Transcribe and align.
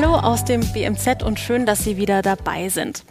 Hallo 0.00 0.14
aus 0.14 0.44
dem 0.44 0.60
BMZ 0.60 1.24
und 1.24 1.40
schön, 1.40 1.66
dass 1.66 1.82
Sie 1.82 1.96
wieder 1.96 2.22
dabei 2.22 2.68
sind. 2.68 3.02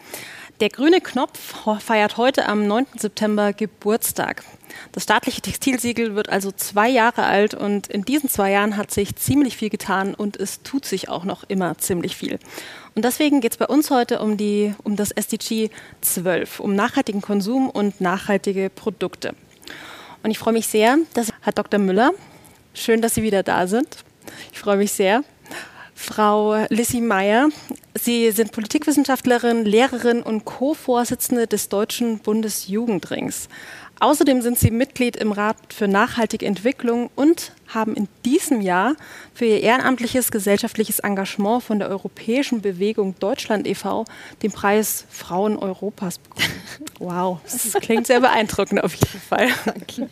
Der 0.61 0.69
grüne 0.69 1.01
Knopf 1.01 1.37
feiert 1.81 2.15
heute 2.15 2.45
am 2.47 2.65
9. 2.65 2.85
September 2.97 3.51
Geburtstag. 3.51 4.45
Das 4.93 5.03
staatliche 5.03 5.41
Textilsiegel 5.41 6.15
wird 6.15 6.29
also 6.29 6.49
zwei 6.53 6.87
Jahre 6.87 7.23
alt 7.23 7.53
und 7.53 7.87
in 7.87 8.05
diesen 8.05 8.29
zwei 8.29 8.51
Jahren 8.51 8.77
hat 8.77 8.91
sich 8.91 9.17
ziemlich 9.17 9.57
viel 9.57 9.69
getan 9.69 10.13
und 10.13 10.37
es 10.37 10.63
tut 10.63 10.85
sich 10.85 11.09
auch 11.09 11.25
noch 11.25 11.43
immer 11.49 11.77
ziemlich 11.77 12.15
viel. 12.15 12.39
Und 12.95 13.03
deswegen 13.03 13.41
geht 13.41 13.51
es 13.51 13.57
bei 13.57 13.67
uns 13.67 13.91
heute 13.91 14.21
um, 14.21 14.37
die, 14.37 14.73
um 14.85 14.95
das 14.95 15.11
SDG 15.11 15.69
12, 15.99 16.61
um 16.61 16.73
nachhaltigen 16.73 17.21
Konsum 17.21 17.69
und 17.69 17.99
nachhaltige 17.99 18.69
Produkte. 18.69 19.35
Und 20.23 20.31
ich 20.31 20.39
freue 20.39 20.53
mich 20.53 20.67
sehr, 20.67 20.97
dass 21.13 21.33
Herr 21.41 21.51
Dr. 21.51 21.81
Müller, 21.81 22.11
schön, 22.73 23.01
dass 23.01 23.13
Sie 23.13 23.23
wieder 23.23 23.43
da 23.43 23.67
sind. 23.67 24.05
Ich 24.53 24.59
freue 24.59 24.77
mich 24.77 24.93
sehr. 24.93 25.25
Frau 25.99 26.65
Lissy 26.69 27.01
Meyer, 27.01 27.49
Sie 27.95 28.29
sind 28.29 28.51
Politikwissenschaftlerin, 28.51 29.65
Lehrerin 29.65 30.21
und 30.21 30.45
Co-Vorsitzende 30.45 31.47
des 31.47 31.69
Deutschen 31.69 32.19
Bundesjugendrings. 32.19 33.49
Außerdem 33.99 34.43
sind 34.43 34.59
Sie 34.59 34.69
Mitglied 34.69 35.15
im 35.15 35.31
Rat 35.31 35.57
für 35.73 35.87
nachhaltige 35.87 36.45
Entwicklung 36.45 37.09
und 37.15 37.51
haben 37.67 37.95
in 37.95 38.07
diesem 38.23 38.61
Jahr 38.61 38.95
für 39.33 39.45
Ihr 39.45 39.61
ehrenamtliches 39.61 40.29
gesellschaftliches 40.29 40.99
Engagement 40.99 41.63
von 41.63 41.79
der 41.79 41.89
Europäischen 41.89 42.61
Bewegung 42.61 43.15
Deutschland 43.19 43.65
e.V. 43.65 44.05
den 44.43 44.51
Preis 44.51 45.05
Frauen 45.09 45.57
Europas 45.57 46.19
bekommen. 46.19 46.45
Wow, 46.99 47.39
das 47.43 47.73
klingt 47.81 48.07
sehr 48.07 48.21
beeindruckend 48.21 48.83
auf 48.83 48.93
jeden 48.93 49.19
Fall. 49.19 49.49
Danke. 49.65 50.09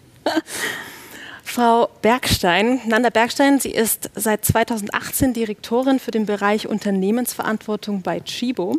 Frau 1.56 1.88
Bergstein, 2.02 2.81
Nanda 2.86 3.09
Bergstein, 3.09 3.61
sie 3.61 3.72
ist 3.72 4.09
seit 4.14 4.44
2018 4.44 5.31
Direktorin 5.31 6.00
für 6.00 6.12
den 6.12 6.25
Bereich 6.25 6.67
Unternehmensverantwortung 6.67 8.02
bei 8.02 8.20
Chibo 8.20 8.75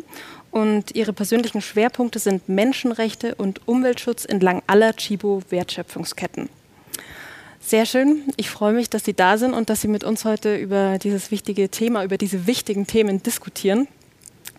und 0.51 0.93
ihre 0.95 1.11
persönlichen 1.11 1.61
Schwerpunkte 1.61 2.19
sind 2.19 2.47
Menschenrechte 2.47 3.33
und 3.33 3.67
Umweltschutz 3.67 4.25
entlang 4.25 4.61
aller 4.67 4.93
Chibo-Wertschöpfungsketten. 4.93 6.49
Sehr 7.61 7.87
schön. 7.87 8.21
Ich 8.35 8.51
freue 8.51 8.73
mich, 8.73 8.91
dass 8.91 9.05
Sie 9.05 9.15
da 9.15 9.39
sind 9.39 9.55
und 9.55 9.71
dass 9.71 9.81
Sie 9.81 9.87
mit 9.87 10.03
uns 10.03 10.23
heute 10.23 10.55
über 10.55 10.99
dieses 10.99 11.31
wichtige 11.31 11.69
Thema, 11.69 12.03
über 12.03 12.19
diese 12.19 12.45
wichtigen 12.45 12.85
Themen 12.85 13.23
diskutieren. 13.23 13.87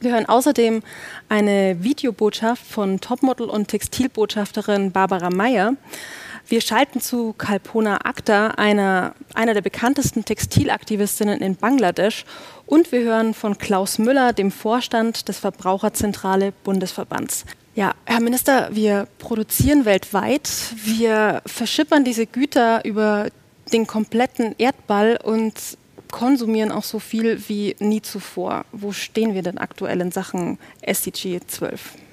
Wir 0.00 0.10
hören 0.10 0.27
außerdem 0.27 0.82
eine 1.28 1.84
Videobotschaft 1.84 2.66
von 2.66 3.00
Topmodel 3.00 3.48
und 3.48 3.69
Textilbotschafterin 3.69 4.91
Barbara 4.91 5.30
Meyer. 5.30 5.75
Wir 6.50 6.62
schalten 6.62 7.02
zu 7.02 7.34
Kalpona 7.34 7.98
Akhtar, 8.04 8.58
einer, 8.58 9.14
einer 9.34 9.52
der 9.52 9.60
bekanntesten 9.60 10.24
Textilaktivistinnen 10.24 11.42
in 11.42 11.56
Bangladesch. 11.56 12.24
Und 12.64 12.91
wir 12.91 13.00
hören 13.00 13.34
von 13.34 13.58
Klaus 13.58 13.98
Müller, 13.98 14.32
dem 14.32 14.50
Vorstand 14.50 15.28
des 15.28 15.38
Verbraucherzentrale 15.41 16.54
Bundesverbands. 16.64 17.44
Ja, 17.74 17.94
Herr 18.06 18.20
Minister, 18.20 18.70
wir 18.72 19.08
produzieren 19.19 19.84
weltweit. 19.84 20.48
Wir 20.74 21.42
verschippern 21.44 22.04
diese 22.04 22.24
Güter 22.24 22.82
über 22.86 23.28
den 23.70 23.86
kompletten 23.86 24.54
Erdball 24.56 25.19
und 25.22 25.52
konsumieren 26.10 26.72
auch 26.72 26.82
so 26.82 26.98
viel 26.98 27.46
wie 27.48 27.76
nie 27.78 28.00
zuvor. 28.00 28.64
Wo 28.72 28.92
stehen 28.92 29.34
wir 29.34 29.42
denn 29.42 29.58
aktuell 29.58 30.00
in 30.00 30.12
Sachen 30.12 30.58
SDG 30.80 31.41
12? 31.46 32.07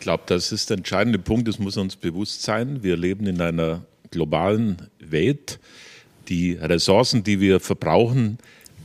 Glaube, 0.00 0.22
das 0.26 0.50
ist 0.50 0.70
der 0.70 0.78
entscheidende 0.78 1.18
Punkt, 1.18 1.46
das 1.46 1.58
muss 1.58 1.76
uns 1.76 1.94
bewusst 1.94 2.42
sein. 2.42 2.82
Wir 2.82 2.96
leben 2.96 3.26
in 3.26 3.40
einer 3.40 3.84
globalen 4.10 4.88
Welt. 4.98 5.60
Die 6.28 6.52
Ressourcen, 6.52 7.22
die 7.22 7.38
wir 7.38 7.60
verbrauchen, 7.60 8.38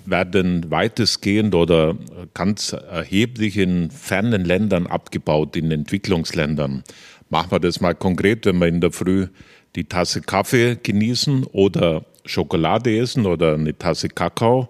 werden 0.05 0.69
weitestgehend 0.69 1.55
oder 1.55 1.97
ganz 2.33 2.73
erheblich 2.73 3.57
in 3.57 3.91
fernen 3.91 4.43
Ländern 4.43 4.87
abgebaut, 4.87 5.55
in 5.55 5.71
Entwicklungsländern. 5.71 6.83
Machen 7.29 7.51
wir 7.51 7.59
das 7.59 7.79
mal 7.79 7.95
konkret, 7.95 8.45
wenn 8.45 8.59
wir 8.59 8.67
in 8.67 8.81
der 8.81 8.91
Früh 8.91 9.27
die 9.75 9.85
Tasse 9.85 10.21
Kaffee 10.21 10.77
genießen 10.81 11.45
oder 11.45 12.05
Schokolade 12.25 12.97
essen 12.97 13.25
oder 13.25 13.53
eine 13.53 13.77
Tasse 13.77 14.09
Kakao, 14.09 14.69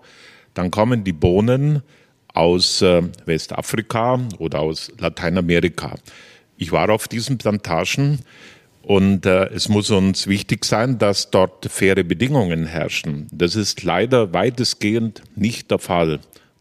dann 0.53 0.72
kommen 0.72 1.03
die 1.03 1.14
Bohnen 1.14 1.81
aus 2.34 2.81
äh, 2.81 3.02
Westafrika 3.25 4.19
oder 4.38 4.59
aus 4.59 4.92
Lateinamerika. 5.00 5.96
Ich 6.58 6.72
war 6.72 6.90
auf 6.90 7.08
diesen 7.08 7.38
Plantagen 7.38 8.20
und 8.82 9.26
äh, 9.26 9.48
es 9.48 9.68
muss 9.68 9.90
uns 9.90 10.28
wichtig 10.28 10.64
sein, 10.64 11.00
dass 11.00 11.32
dort 11.32 11.66
faire 11.72 12.04
Bedingungen 12.04 12.66
herrschen. 12.66 13.28
Das 13.32 13.56
ist 13.56 13.84
leider 13.84 14.32
weitestgehend 14.32 15.24
nicht 15.36 15.72
der 15.72 15.80
Fall. 15.80 16.20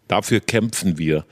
Dafür 0.09 0.41
kämpfen 0.41 0.99
wir. 0.99 1.25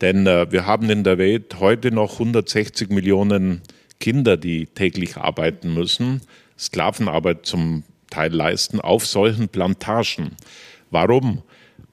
Denn 0.00 0.26
äh, 0.26 0.50
wir 0.52 0.66
haben 0.66 0.90
in 0.90 1.04
der 1.04 1.18
Welt 1.18 1.56
heute 1.58 1.90
noch 1.90 2.14
160 2.14 2.90
Millionen 2.90 3.62
Kinder, 3.98 4.36
die 4.36 4.66
täglich 4.66 5.16
arbeiten 5.16 5.72
müssen, 5.72 6.20
Sklavenarbeit 6.58 7.46
zum 7.46 7.82
Teil 8.10 8.32
leisten 8.32 8.80
auf 8.80 9.06
solchen 9.06 9.48
Plantagen. 9.48 10.36
Warum? 10.90 11.42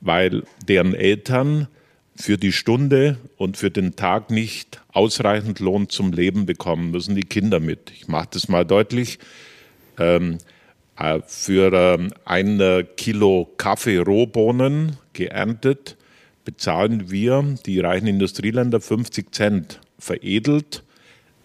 Weil 0.01 0.43
deren 0.67 0.93
Eltern 0.93 1.67
für 2.15 2.37
die 2.37 2.51
Stunde 2.51 3.17
und 3.37 3.57
für 3.57 3.71
den 3.71 3.95
Tag 3.95 4.29
nicht 4.29 4.81
ausreichend 4.91 5.59
Lohn 5.59 5.89
zum 5.89 6.13
Leben 6.13 6.45
bekommen, 6.45 6.91
müssen 6.91 7.15
die 7.15 7.23
Kinder 7.23 7.59
mit. 7.59 7.91
Ich 7.91 8.07
mache 8.07 8.29
das 8.31 8.47
mal 8.47 8.65
deutlich. 8.65 9.19
Ähm, 9.97 10.37
äh, 10.97 11.19
für 11.25 11.73
ähm, 11.73 12.13
ein 12.25 12.59
äh, 12.59 12.85
Kilo 12.97 13.49
Kaffee 13.57 13.97
Rohbohnen 13.97 14.97
geerntet 15.13 15.97
bezahlen 16.45 17.09
wir, 17.09 17.55
die 17.65 17.79
reichen 17.79 18.07
Industrieländer, 18.07 18.81
50 18.81 19.33
Cent 19.33 19.79
veredelt 19.97 20.83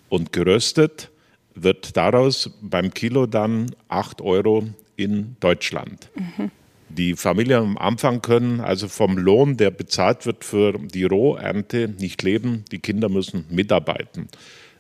und 0.08 0.32
geröstet, 0.32 1.10
wird 1.54 1.96
daraus 1.96 2.50
beim 2.60 2.92
Kilo 2.92 3.26
dann 3.26 3.74
8 3.88 4.20
Euro 4.20 4.68
in 4.96 5.36
Deutschland. 5.40 6.10
Mhm. 6.14 6.50
Die 6.88 7.14
Familien 7.14 7.62
am 7.62 7.78
Anfang 7.78 8.22
können 8.22 8.60
also 8.60 8.88
vom 8.88 9.18
Lohn, 9.18 9.56
der 9.56 9.70
bezahlt 9.70 10.26
wird 10.26 10.44
für 10.44 10.72
die 10.78 11.04
Rohernte, 11.04 11.88
nicht 11.88 12.22
leben. 12.22 12.64
Die 12.72 12.78
Kinder 12.78 13.08
müssen 13.08 13.44
mitarbeiten. 13.50 14.28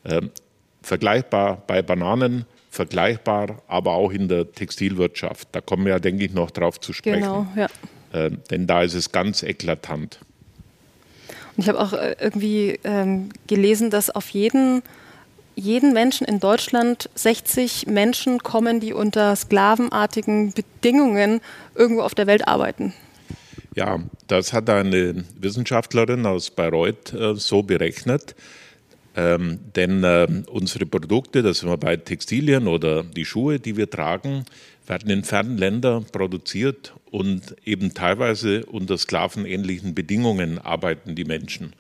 Ähm, 0.04 0.30
vergleichbar 0.82 1.62
bei 1.66 1.82
Bananen, 1.82 2.46
vergleichbar 2.70 3.62
aber 3.66 3.92
auch 3.92 4.10
in 4.10 4.28
der 4.28 4.50
Textilwirtschaft. 4.52 5.48
Da 5.52 5.60
kommen 5.60 5.84
wir 5.84 5.92
ja, 5.92 5.98
denke 5.98 6.24
ich, 6.24 6.32
noch 6.32 6.50
drauf 6.50 6.80
zu 6.80 6.92
sprechen. 6.92 7.20
Genau, 7.20 7.46
ja. 7.56 7.68
Äh, 8.12 8.30
denn 8.50 8.66
da 8.66 8.82
ist 8.82 8.94
es 8.94 9.12
ganz 9.12 9.42
eklatant. 9.42 10.20
Und 11.56 11.62
ich 11.62 11.68
habe 11.68 11.80
auch 11.80 11.92
äh, 11.92 12.16
irgendwie 12.20 12.78
ähm, 12.84 13.30
gelesen, 13.46 13.90
dass 13.90 14.10
auf 14.10 14.30
jeden 14.30 14.82
jeden 15.58 15.92
Menschen 15.92 16.26
in 16.26 16.38
Deutschland 16.38 17.10
60 17.14 17.86
Menschen 17.88 18.38
kommen, 18.38 18.80
die 18.80 18.92
unter 18.92 19.34
sklavenartigen 19.34 20.52
Bedingungen 20.52 21.40
irgendwo 21.74 22.02
auf 22.02 22.14
der 22.14 22.26
Welt 22.26 22.46
arbeiten. 22.46 22.94
Ja, 23.74 23.98
das 24.28 24.52
hat 24.52 24.70
eine 24.70 25.24
Wissenschaftlerin 25.38 26.26
aus 26.26 26.50
Bayreuth 26.50 27.12
äh, 27.12 27.34
so 27.34 27.62
berechnet. 27.62 28.34
Ähm, 29.16 29.58
denn 29.74 30.04
äh, 30.04 30.28
unsere 30.50 30.86
Produkte, 30.86 31.42
das 31.42 31.58
sind 31.58 31.68
wir 31.68 31.76
bei 31.76 31.96
Textilien 31.96 32.68
oder 32.68 33.02
die 33.02 33.24
Schuhe, 33.24 33.58
die 33.58 33.76
wir 33.76 33.90
tragen, 33.90 34.44
werden 34.86 35.10
in 35.10 35.24
fernen 35.24 35.58
Ländern 35.58 36.04
produziert 36.04 36.94
und 37.10 37.56
eben 37.64 37.94
teilweise 37.94 38.64
unter 38.66 38.96
sklavenähnlichen 38.96 39.94
Bedingungen 39.94 40.58
arbeiten 40.58 41.14
die 41.16 41.24
Menschen 41.24 41.72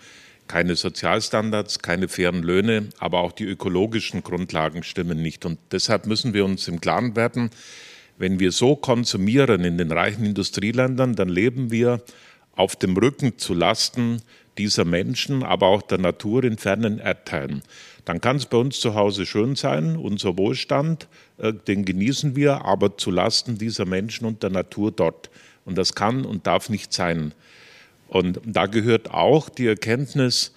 keine 0.48 0.74
Sozialstandards, 0.74 1.78
keine 1.80 2.08
fairen 2.08 2.42
Löhne, 2.42 2.88
aber 2.98 3.20
auch 3.20 3.32
die 3.32 3.44
ökologischen 3.44 4.22
Grundlagen 4.22 4.82
stimmen 4.82 5.22
nicht. 5.22 5.44
Und 5.44 5.58
deshalb 5.70 6.06
müssen 6.06 6.34
wir 6.34 6.44
uns 6.44 6.66
im 6.66 6.80
Klaren 6.80 7.14
werden, 7.14 7.50
wenn 8.18 8.40
wir 8.40 8.50
so 8.50 8.74
konsumieren 8.74 9.64
in 9.64 9.78
den 9.78 9.92
reichen 9.92 10.24
Industrieländern, 10.24 11.14
dann 11.14 11.28
leben 11.28 11.70
wir 11.70 12.02
auf 12.52 12.74
dem 12.74 12.96
Rücken 12.96 13.38
zu 13.38 13.54
Lasten 13.54 14.20
dieser 14.58 14.84
Menschen, 14.84 15.44
aber 15.44 15.68
auch 15.68 15.82
der 15.82 15.98
Natur 15.98 16.42
in 16.42 16.58
fernen 16.58 16.98
Erdteilen. 16.98 17.62
Dann 18.04 18.20
kann 18.20 18.36
es 18.36 18.46
bei 18.46 18.56
uns 18.56 18.80
zu 18.80 18.94
Hause 18.94 19.24
schön 19.24 19.54
sein, 19.54 19.96
unser 19.96 20.36
Wohlstand, 20.36 21.06
äh, 21.38 21.52
den 21.52 21.84
genießen 21.84 22.34
wir, 22.34 22.64
aber 22.64 22.96
zu 22.96 23.10
Lasten 23.10 23.58
dieser 23.58 23.84
Menschen 23.84 24.26
und 24.26 24.42
der 24.42 24.50
Natur 24.50 24.90
dort. 24.90 25.30
Und 25.64 25.78
das 25.78 25.94
kann 25.94 26.24
und 26.24 26.46
darf 26.46 26.70
nicht 26.70 26.92
sein. 26.92 27.34
Und 28.08 28.40
da 28.44 28.66
gehört 28.66 29.10
auch 29.10 29.48
die 29.48 29.66
Erkenntnis, 29.66 30.52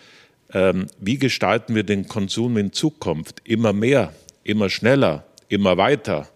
ähm, 0.54 0.88
wie 1.00 1.18
gestalten 1.18 1.76
wir 1.76 1.84
den 1.84 2.08
Konsum 2.08 2.58
in 2.58 2.72
Zukunft? 2.72 3.42
Immer 3.44 3.74
mehr, 3.74 4.14
immer 4.44 4.70
schneller, 4.70 5.26
immer 5.50 5.78
weiter. 5.78 6.30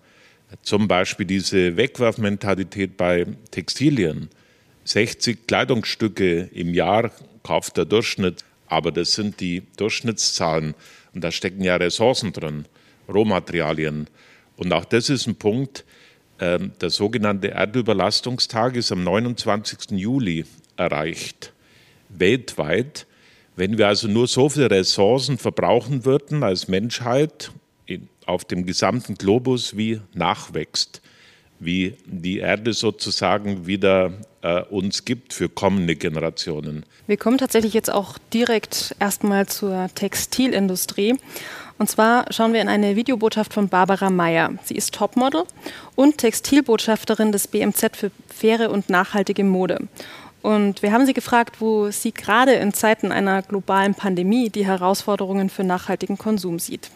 Zum 0.62 0.88
Beispiel 0.88 1.26
diese 1.26 1.78
Wegwerfmentalität 1.78 2.98
bei 2.98 3.26
Textilien. 3.52 4.30
60 4.86 5.48
Kleidungsstücke 5.48 6.50
im 6.54 6.74
Jahr 6.74 7.12
kauft 7.44 7.78
der 7.78 7.86
Durchschnitt, 7.86 8.44
aber 8.68 8.92
das 8.92 9.14
sind 9.14 9.40
die 9.40 9.64
Durchschnittszahlen 9.78 10.76
und 11.14 11.24
da 11.24 11.32
stecken 11.32 11.64
ja 11.64 11.76
Ressourcen 11.76 12.34
drin, 12.34 12.66
Rohmaterialien. 13.08 14.08
Und 14.58 14.74
auch 14.74 14.86
das 14.86 15.10
ist 15.10 15.28
ein 15.28 15.36
Punkt, 15.36 15.86
ähm, 16.40 16.74
der 16.82 16.90
sogenannte 16.90 17.50
Erdüberlastungstag 17.50 18.76
ist 18.76 18.92
am 18.92 19.04
29. 19.04 19.92
Juli 19.92 20.46
erreicht, 20.77 21.54
weltweit. 22.10 23.06
Wenn 23.56 23.77
wir 23.77 23.88
also 23.88 24.07
nur 24.07 24.27
so 24.27 24.50
viele 24.50 24.69
Ressourcen 24.69 25.38
verbrauchen 25.38 26.06
würden 26.06 26.44
als 26.44 26.68
Menschheit 26.68 27.51
auf 28.25 28.45
dem 28.45 28.66
gesamten 28.66 29.16
Globus, 29.16 29.77
wie 29.77 30.01
nachwächst, 30.13 31.01
wie 31.60 31.95
die 32.06 32.39
Erde 32.39 32.74
sozusagen 32.74 33.66
wieder 33.66 34.12
äh, 34.42 34.62
uns 34.63 35.06
gibt 35.06 35.33
für 35.33 35.48
kommende 35.48 35.95
Generationen. 35.95 36.86
Wir 37.07 37.18
kommen 37.18 37.38
tatsächlich 37.38 37.74
jetzt 37.74 37.92
auch 37.92 38.18
direkt 38.33 38.95
erstmal 39.00 39.48
zur 39.48 39.89
Textilindustrie. 39.95 41.16
Und 41.77 41.89
zwar 41.89 42.31
schauen 42.31 42.54
wir 42.54 42.62
in 42.62 42.69
eine 42.69 42.95
Videobotschaft 42.95 43.54
von 43.54 43.68
Barbara 43.68 44.10
Meyer. 44.10 44.54
Sie 44.63 44.75
ist 44.75 44.94
Topmodel 44.94 45.44
und 45.95 46.18
Textilbotschafterin 46.19 47.33
des 47.33 47.48
BMZ 47.48 47.98
für 47.98 48.12
faire 48.27 48.72
und 48.72 48.89
nachhaltige 48.89 49.44
Mode. 49.44 49.80
Und 50.46 50.84
wir 50.84 50.92
haben 50.92 51.08
sie 51.08 51.14
gefragt, 51.14 51.56
wo 51.60 51.90
sie 51.90 52.14
gerade 52.14 52.54
in 52.54 52.72
Zeiten 52.72 53.12
einer 53.12 53.42
globalen 53.42 53.96
Pandemie 53.96 54.52
die 54.52 54.64
Herausforderungen 54.64 55.50
für 55.50 55.64
nachhaltigen 55.64 56.20
Konsum 56.20 56.60
sieht. 56.60 56.92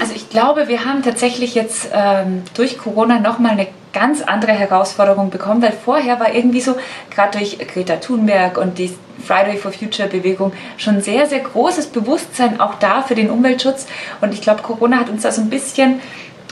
Also 0.00 0.14
ich 0.14 0.30
glaube, 0.30 0.66
wir 0.66 0.86
haben 0.86 1.02
tatsächlich 1.02 1.54
jetzt 1.54 1.90
ähm, 1.92 2.44
durch 2.54 2.78
Corona 2.78 3.20
nochmal 3.20 3.52
eine 3.52 3.66
ganz 3.92 4.22
andere 4.22 4.52
Herausforderung 4.52 5.28
bekommen, 5.28 5.60
weil 5.60 5.72
vorher 5.72 6.18
war 6.18 6.34
irgendwie 6.34 6.62
so, 6.62 6.76
gerade 7.10 7.36
durch 7.36 7.58
Greta 7.58 7.96
Thunberg 7.96 8.56
und 8.56 8.78
die 8.78 8.90
Friday 9.22 9.58
for 9.58 9.70
Future 9.70 10.08
Bewegung, 10.08 10.54
schon 10.78 11.02
sehr, 11.02 11.26
sehr 11.26 11.40
großes 11.40 11.88
Bewusstsein 11.88 12.58
auch 12.58 12.76
da 12.76 13.02
für 13.02 13.14
den 13.14 13.28
Umweltschutz. 13.28 13.86
Und 14.22 14.32
ich 14.32 14.40
glaube, 14.40 14.62
Corona 14.62 14.98
hat 14.98 15.10
uns 15.10 15.24
da 15.24 15.30
so 15.30 15.42
ein 15.42 15.50
bisschen... 15.50 16.00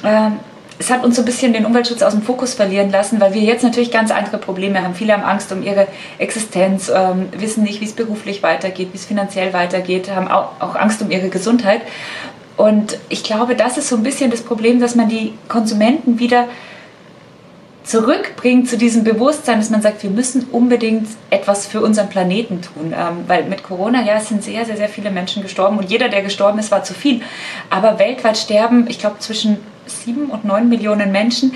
Ähm, 0.05 0.39
es 0.79 0.91
hat 0.91 1.05
uns 1.05 1.17
so 1.17 1.23
ein 1.23 1.25
bisschen 1.25 1.53
den 1.53 1.67
Umweltschutz 1.67 2.03
aus 2.03 2.13
dem 2.13 2.23
Fokus 2.23 2.55
verlieren 2.55 2.91
lassen, 2.91 3.21
weil 3.21 3.33
wir 3.35 3.43
jetzt 3.43 3.63
natürlich 3.63 3.91
ganz 3.91 4.11
andere 4.11 4.39
Probleme 4.39 4.83
haben. 4.83 4.95
Viele 4.95 5.13
haben 5.13 5.23
Angst 5.23 5.53
um 5.53 5.63
ihre 5.63 5.87
Existenz, 6.19 6.91
ähm, 6.95 7.29
wissen 7.37 7.63
nicht, 7.63 7.81
wie 7.81 7.85
es 7.85 7.93
beruflich 7.93 8.43
weitergeht, 8.43 8.89
wie 8.93 8.97
es 8.97 9.05
finanziell 9.05 9.53
weitergeht, 9.53 10.11
haben 10.11 10.29
auch, 10.29 10.61
auch 10.61 10.75
Angst 10.75 11.01
um 11.03 11.11
ihre 11.11 11.29
Gesundheit. 11.29 11.83
Und 12.57 12.99
ich 13.09 13.23
glaube, 13.25 13.57
das 13.57 13.79
ist 13.79 13.89
so 13.89 13.97
ein 13.97 14.03
bisschen 14.03 14.31
das 14.31 14.43
Problem, 14.43 14.81
dass 14.81 14.95
man 14.95 15.09
die 15.09 15.35
Konsumenten 15.49 16.19
wieder 16.19 16.47
zurückbringt 17.85 18.69
zu 18.69 18.79
diesem 18.79 19.05
Bewusstsein, 19.05 19.59
dass 19.59 19.71
man 19.71 19.83
sagt, 19.83 20.03
wir 20.03 20.11
müssen 20.11 20.47
unbedingt 20.51 21.07
etwas 21.31 21.67
für 21.67 21.83
unseren 21.83 22.09
Planeten 22.09 22.63
tun. 22.63 22.95
Ähm, 22.97 23.25
weil 23.27 23.45
mit 23.45 23.63
Corona, 23.63 24.03
ja, 24.03 24.15
es 24.15 24.29
sind 24.29 24.43
sehr, 24.43 24.65
sehr, 24.65 24.77
sehr 24.77 24.89
viele 24.89 25.11
Menschen 25.11 25.43
gestorben 25.43 25.79
und 25.79 25.91
jeder, 25.91 26.09
der 26.09 26.23
gestorben 26.23 26.59
ist, 26.59 26.71
war 26.71 26.83
zu 26.83 26.95
viel. 26.95 27.21
Aber 27.71 27.99
weltweit 27.99 28.39
sterben, 28.39 28.87
ich 28.89 28.99
glaube, 28.99 29.19
zwischen 29.19 29.59
sieben 29.87 30.27
und 30.27 30.45
neun 30.45 30.69
Millionen 30.69 31.13
Menschen 31.13 31.53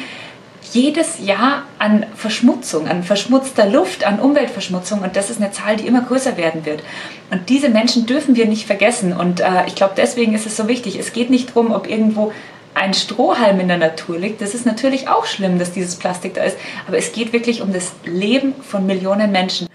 jedes 0.72 1.18
Jahr 1.18 1.64
an 1.78 2.04
Verschmutzung, 2.14 2.88
an 2.88 3.02
verschmutzter 3.02 3.66
Luft, 3.66 4.04
an 4.04 4.20
Umweltverschmutzung. 4.20 5.00
Und 5.00 5.16
das 5.16 5.30
ist 5.30 5.40
eine 5.40 5.50
Zahl, 5.50 5.76
die 5.76 5.86
immer 5.86 6.02
größer 6.02 6.36
werden 6.36 6.66
wird. 6.66 6.82
Und 7.30 7.48
diese 7.48 7.68
Menschen 7.68 8.06
dürfen 8.06 8.36
wir 8.36 8.46
nicht 8.46 8.66
vergessen. 8.66 9.12
Und 9.12 9.40
äh, 9.40 9.66
ich 9.66 9.74
glaube, 9.74 9.94
deswegen 9.96 10.34
ist 10.34 10.46
es 10.46 10.56
so 10.56 10.68
wichtig. 10.68 10.98
Es 10.98 11.12
geht 11.12 11.30
nicht 11.30 11.50
darum, 11.50 11.72
ob 11.72 11.88
irgendwo 11.88 12.32
ein 12.74 12.94
Strohhalm 12.94 13.60
in 13.60 13.68
der 13.68 13.78
Natur 13.78 14.18
liegt. 14.18 14.40
Das 14.40 14.54
ist 14.54 14.66
natürlich 14.66 15.08
auch 15.08 15.26
schlimm, 15.26 15.58
dass 15.58 15.72
dieses 15.72 15.96
Plastik 15.96 16.34
da 16.34 16.42
ist. 16.42 16.56
Aber 16.86 16.98
es 16.98 17.12
geht 17.12 17.32
wirklich 17.32 17.62
um 17.62 17.72
das 17.72 17.92
Leben 18.04 18.54
von 18.62 18.86
Millionen 18.86 19.32
Menschen. 19.32 19.68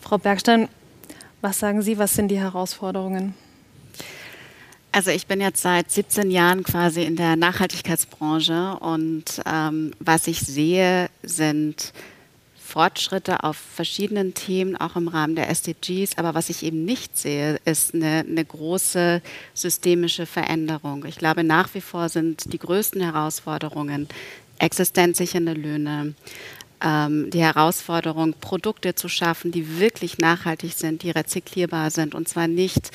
Frau 0.00 0.18
Bergstein, 0.18 0.68
was 1.40 1.58
sagen 1.58 1.82
Sie, 1.82 1.98
was 1.98 2.14
sind 2.14 2.28
die 2.28 2.38
Herausforderungen? 2.38 3.34
Also 4.94 5.10
ich 5.10 5.26
bin 5.26 5.40
jetzt 5.40 5.62
seit 5.62 5.90
17 5.90 6.30
Jahren 6.30 6.64
quasi 6.64 7.02
in 7.02 7.16
der 7.16 7.36
Nachhaltigkeitsbranche 7.36 8.76
und 8.78 9.24
ähm, 9.46 9.92
was 10.00 10.26
ich 10.26 10.40
sehe, 10.40 11.08
sind 11.22 11.94
Fortschritte 12.72 13.42
auf 13.42 13.56
verschiedenen 13.56 14.34
Themen, 14.34 14.76
auch 14.76 14.96
im 14.96 15.08
Rahmen 15.08 15.34
der 15.34 15.48
SDGs. 15.48 16.18
Aber 16.18 16.34
was 16.34 16.50
ich 16.50 16.62
eben 16.62 16.84
nicht 16.84 17.16
sehe, 17.16 17.58
ist 17.64 17.94
eine, 17.94 18.24
eine 18.28 18.44
große 18.44 19.22
systemische 19.54 20.26
Veränderung. 20.26 21.06
Ich 21.06 21.16
glaube, 21.16 21.42
nach 21.42 21.72
wie 21.74 21.80
vor 21.80 22.10
sind 22.10 22.52
die 22.52 22.58
größten 22.58 23.00
Herausforderungen 23.00 24.08
existenzsichernde 24.58 25.54
Löhne, 25.54 26.14
ähm, 26.82 27.30
die 27.30 27.42
Herausforderung, 27.42 28.34
Produkte 28.40 28.94
zu 28.94 29.08
schaffen, 29.08 29.52
die 29.52 29.80
wirklich 29.80 30.18
nachhaltig 30.18 30.72
sind, 30.72 31.02
die 31.02 31.10
rezyklierbar 31.10 31.90
sind 31.90 32.14
und 32.14 32.28
zwar 32.28 32.46
nicht, 32.46 32.90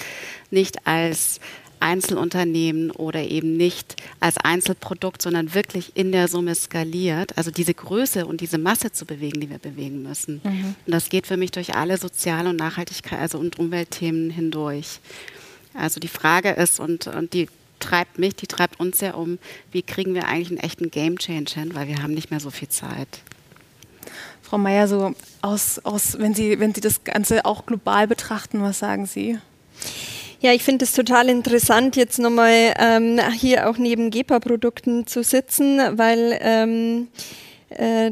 nicht 0.51 0.85
als 0.85 1.39
Einzelunternehmen 1.79 2.91
oder 2.91 3.21
eben 3.23 3.57
nicht 3.57 3.95
als 4.19 4.37
Einzelprodukt, 4.37 5.21
sondern 5.21 5.53
wirklich 5.53 5.95
in 5.95 6.11
der 6.11 6.27
Summe 6.27 6.55
skaliert. 6.55 7.37
Also 7.37 7.51
diese 7.51 7.73
Größe 7.73 8.25
und 8.25 8.41
diese 8.41 8.57
Masse 8.57 8.91
zu 8.91 9.05
bewegen, 9.05 9.39
die 9.41 9.49
wir 9.49 9.59
bewegen 9.59 10.03
müssen. 10.03 10.41
Mhm. 10.43 10.75
Und 10.85 10.91
das 10.91 11.09
geht 11.09 11.27
für 11.27 11.37
mich 11.37 11.51
durch 11.51 11.75
alle 11.75 11.97
Sozial- 11.97 12.47
und 12.47 12.57
Nachhaltigkeit, 12.57 13.19
also 13.19 13.37
und 13.37 13.59
Umweltthemen 13.59 14.29
hindurch. 14.29 14.99
Also 15.73 15.99
die 15.99 16.07
Frage 16.07 16.49
ist, 16.51 16.79
und, 16.79 17.07
und 17.07 17.33
die 17.33 17.47
treibt 17.79 18.17
mich, 18.17 18.35
die 18.35 18.47
treibt 18.47 18.79
uns 18.79 19.01
ja 19.01 19.13
um, 19.13 19.37
wie 19.71 19.81
kriegen 19.81 20.13
wir 20.13 20.27
eigentlich 20.27 20.49
einen 20.49 20.57
echten 20.59 20.91
Game 20.91 21.17
Change 21.17 21.53
hin, 21.53 21.75
weil 21.75 21.87
wir 21.87 22.01
haben 22.01 22.13
nicht 22.13 22.31
mehr 22.31 22.39
so 22.39 22.49
viel 22.49 22.69
Zeit. 22.69 23.07
Frau 24.41 24.57
Mayer, 24.57 24.87
so 24.87 25.13
aus, 25.41 25.79
aus 25.79 26.17
wenn, 26.19 26.33
Sie, 26.33 26.59
wenn 26.59 26.73
Sie 26.73 26.81
das 26.81 27.03
Ganze 27.03 27.45
auch 27.45 27.65
global 27.65 28.07
betrachten, 28.07 28.61
was 28.61 28.79
sagen 28.79 29.05
Sie? 29.05 29.37
Ja, 30.39 30.53
ich 30.53 30.63
finde 30.63 30.85
es 30.85 30.93
total 30.93 31.29
interessant, 31.29 31.95
jetzt 31.95 32.19
nochmal 32.19 32.73
ähm, 32.77 33.19
hier 33.33 33.67
auch 33.67 33.79
neben 33.79 34.11
GEPA-Produkten 34.11 35.07
zu 35.07 35.23
sitzen, 35.23 35.79
weil 35.97 36.37
ähm, 36.41 37.07
äh, 37.69 38.11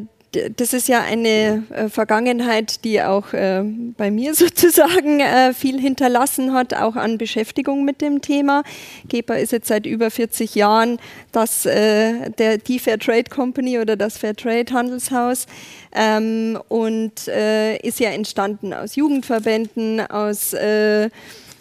das 0.57 0.73
ist 0.73 0.87
ja 0.87 1.01
eine 1.01 1.63
äh, 1.69 1.87
Vergangenheit, 1.87 2.83
die 2.83 3.01
auch 3.01 3.31
äh, 3.33 3.63
bei 3.63 4.09
mir 4.09 4.33
sozusagen 4.35 5.19
äh, 5.19 5.53
viel 5.53 5.79
hinterlassen 5.79 6.51
hat, 6.53 6.73
auch 6.73 6.95
an 6.95 7.19
Beschäftigung 7.19 7.85
mit 7.85 8.01
dem 8.01 8.21
Thema. 8.21 8.63
GEPA 9.07 9.35
ist 9.35 9.51
jetzt 9.51 9.67
seit 9.67 9.85
über 9.85 10.09
40 10.09 10.55
Jahren 10.55 10.97
das, 11.31 11.67
äh, 11.67 12.31
der, 12.31 12.57
die 12.57 12.79
Fair 12.79 12.97
Trade 12.97 13.29
Company 13.29 13.79
oder 13.79 13.95
das 13.95 14.17
Fair 14.17 14.35
Trade 14.35 14.73
Handelshaus 14.73 15.45
ähm, 15.93 16.59
und 16.69 17.27
äh, 17.27 17.77
ist 17.77 17.99
ja 17.99 18.09
entstanden 18.09 18.73
aus 18.73 18.95
Jugendverbänden, 18.95 20.01
aus 20.01 20.53
äh, 20.53 21.09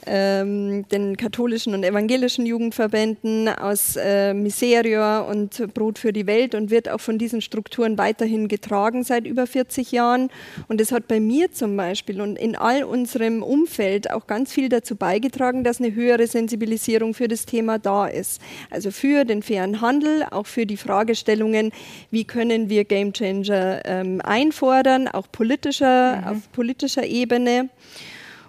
ähm, 0.06 0.86
den 0.88 1.16
katholischen 1.16 1.74
und 1.74 1.84
evangelischen 1.84 2.46
Jugendverbänden, 2.46 3.48
aus 3.48 3.96
äh, 3.96 4.34
Miserior 4.34 5.26
und 5.28 5.74
Brot 5.74 5.98
für 5.98 6.12
die 6.12 6.26
Welt 6.26 6.54
und 6.54 6.70
wird 6.70 6.88
auch 6.88 7.00
von 7.00 7.18
diesen 7.18 7.40
Strukturen 7.40 7.98
weiterhin 7.98 8.48
getragen 8.48 9.04
seit 9.04 9.26
über 9.26 9.46
40 9.46 9.92
Jahren. 9.92 10.30
Und 10.68 10.80
es 10.80 10.92
hat 10.92 11.08
bei 11.08 11.20
mir 11.20 11.52
zum 11.52 11.76
Beispiel 11.76 12.20
und 12.20 12.36
in 12.36 12.56
all 12.56 12.84
unserem 12.84 13.42
Umfeld 13.42 14.10
auch 14.10 14.26
ganz 14.26 14.52
viel 14.52 14.68
dazu 14.68 14.96
beigetragen, 14.96 15.64
dass 15.64 15.80
eine 15.80 15.94
höhere 15.94 16.26
Sensibilisierung 16.26 17.14
für 17.14 17.28
das 17.28 17.46
Thema 17.46 17.78
da 17.78 18.06
ist. 18.06 18.40
Also 18.70 18.90
für 18.90 19.24
den 19.24 19.42
fairen 19.42 19.80
Handel, 19.80 20.24
auch 20.30 20.46
für 20.46 20.66
die 20.66 20.76
Fragestellungen, 20.76 21.72
wie 22.10 22.24
können 22.24 22.68
wir 22.68 22.84
Gamechanger 22.84 23.82
ähm, 23.84 24.20
einfordern, 24.22 25.08
auch 25.08 25.26
politischer, 25.30 26.16
mhm. 26.16 26.28
auf 26.28 26.52
politischer 26.52 27.04
Ebene. 27.04 27.68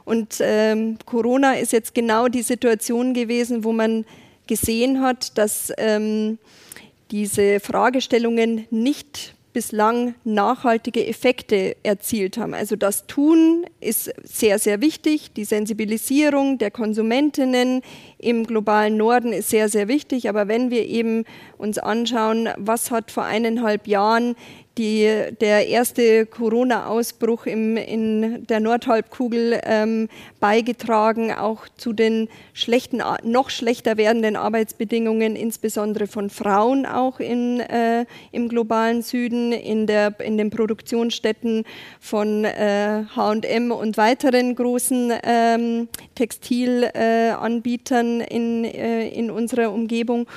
Und 0.05 0.37
ähm, 0.39 0.97
Corona 1.05 1.53
ist 1.53 1.73
jetzt 1.73 1.95
genau 1.95 2.27
die 2.27 2.43
Situation 2.43 3.13
gewesen, 3.13 3.63
wo 3.63 3.73
man 3.73 4.05
gesehen 4.47 5.01
hat, 5.01 5.37
dass 5.37 5.73
ähm, 5.77 6.37
diese 7.11 7.59
Fragestellungen 7.59 8.67
nicht 8.69 9.35
bislang 9.55 10.15
nachhaltige 10.25 11.07
Effekte 11.07 11.77
erzielt 11.81 12.37
haben. 12.37 12.53
Also 12.53 12.75
das 12.75 13.07
Tun 13.07 13.65
ist 13.79 14.11
sehr, 14.21 14.59
sehr 14.59 14.81
wichtig. 14.81 15.31
Die 15.31 15.45
Sensibilisierung 15.45 16.57
der 16.57 16.71
Konsumentinnen 16.71 17.81
im 18.17 18.45
globalen 18.45 18.97
Norden 18.97 19.31
ist 19.31 19.49
sehr, 19.49 19.69
sehr 19.69 19.87
wichtig. 19.87 20.27
Aber 20.27 20.49
wenn 20.49 20.71
wir 20.71 20.85
eben 20.85 21.23
uns 21.57 21.77
anschauen, 21.77 22.49
was 22.57 22.91
hat 22.91 23.11
vor 23.11 23.23
eineinhalb 23.23 23.87
Jahren 23.87 24.35
die, 24.77 25.09
der 25.39 25.67
erste 25.67 26.25
Corona-Ausbruch 26.25 27.45
in 27.45 28.45
der 28.47 28.59
Nordhalbkugel 28.59 29.61
ähm, 29.63 30.09
beigetragen, 30.39 31.31
auch 31.31 31.67
zu 31.77 31.93
den 31.93 32.29
schlechten, 32.53 33.01
noch 33.23 33.49
schlechter 33.49 33.97
werdenden 33.97 34.35
Arbeitsbedingungen, 34.35 35.35
insbesondere 35.35 36.07
von 36.07 36.29
Frauen 36.29 36.85
auch 36.85 37.19
in, 37.19 37.59
äh, 37.59 38.05
im 38.31 38.49
globalen 38.49 39.01
Süden, 39.01 39.51
in, 39.51 39.87
der, 39.87 40.19
in 40.19 40.37
den 40.37 40.49
Produktionsstätten 40.49 41.63
von 41.99 42.45
H&M 42.45 43.71
und 43.71 43.97
weiteren 43.97 44.55
großen 44.55 45.13
ähm, 45.23 45.87
Textilanbietern 46.15 48.21
äh, 48.21 48.35
in, 48.35 48.65
äh, 48.65 49.07
in 49.09 49.31
unserer 49.31 49.71
Umgebung. 49.71 50.27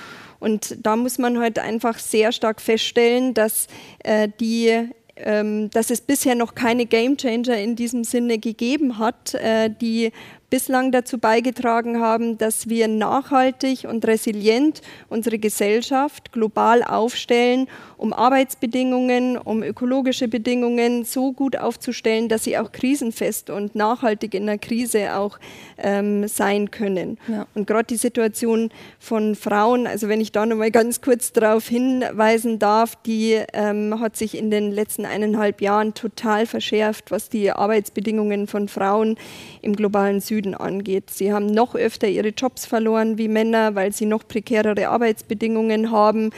Und 0.40 0.76
da 0.82 0.96
muss 0.96 1.18
man 1.18 1.38
halt 1.38 1.58
einfach 1.58 1.98
sehr 1.98 2.32
stark 2.32 2.60
feststellen, 2.60 3.34
dass 3.34 3.66
äh, 4.04 4.28
die 4.40 4.90
ähm, 5.20 5.68
dass 5.70 5.90
es 5.90 6.00
bisher 6.00 6.34
noch 6.34 6.54
keine 6.54 6.86
Gamechanger 6.86 7.58
in 7.58 7.76
diesem 7.76 8.04
Sinne 8.04 8.38
gegeben 8.38 8.98
hat, 8.98 9.34
äh, 9.34 9.68
die 9.68 10.12
bislang 10.50 10.92
dazu 10.92 11.18
beigetragen 11.18 12.00
haben, 12.00 12.38
dass 12.38 12.68
wir 12.68 12.88
nachhaltig 12.88 13.84
und 13.84 14.06
resilient 14.06 14.80
unsere 15.08 15.38
Gesellschaft 15.38 16.32
global 16.32 16.82
aufstellen, 16.82 17.68
um 17.98 18.12
Arbeitsbedingungen, 18.12 19.36
um 19.36 19.62
ökologische 19.62 20.28
Bedingungen 20.28 21.04
so 21.04 21.32
gut 21.32 21.56
aufzustellen, 21.56 22.28
dass 22.28 22.44
sie 22.44 22.56
auch 22.56 22.72
krisenfest 22.72 23.50
und 23.50 23.74
nachhaltig 23.74 24.34
in 24.34 24.46
der 24.46 24.58
Krise 24.58 25.16
auch 25.16 25.38
ähm, 25.76 26.26
sein 26.28 26.70
können. 26.70 27.18
Ja. 27.28 27.46
Und 27.54 27.66
gerade 27.66 27.86
die 27.86 27.96
Situation 27.96 28.70
von 28.98 29.34
Frauen, 29.34 29.86
also 29.86 30.08
wenn 30.08 30.20
ich 30.20 30.32
da 30.32 30.46
nochmal 30.46 30.70
ganz 30.70 31.02
kurz 31.02 31.32
darauf 31.32 31.68
hinweisen 31.68 32.58
darf, 32.58 32.96
die 33.04 33.38
ähm, 33.52 34.00
hat 34.00 34.16
sich 34.16 34.36
in 34.36 34.50
den 34.50 34.72
letzten 34.72 35.04
eineinhalb 35.04 35.60
Jahren 35.60 35.92
total 35.92 36.46
verschärft, 36.46 37.10
was 37.10 37.28
die 37.28 37.50
Arbeitsbedingungen 37.50 38.46
von 38.46 38.68
Frauen 38.68 39.18
im 39.60 39.76
globalen 39.76 40.20
Süden 40.20 40.37
angeht. 40.46 41.10
Sie 41.10 41.32
haben 41.32 41.46
noch 41.46 41.74
öfter 41.74 42.08
ihre 42.08 42.28
Jobs 42.28 42.66
verloren 42.66 43.18
wie 43.18 43.28
Männer, 43.28 43.74
weil 43.74 43.92
sie 43.92 44.06
noch 44.06 44.26
prekärere 44.26 44.88
Arbeitsbedingungen 44.88 45.90
haben. 45.90 46.30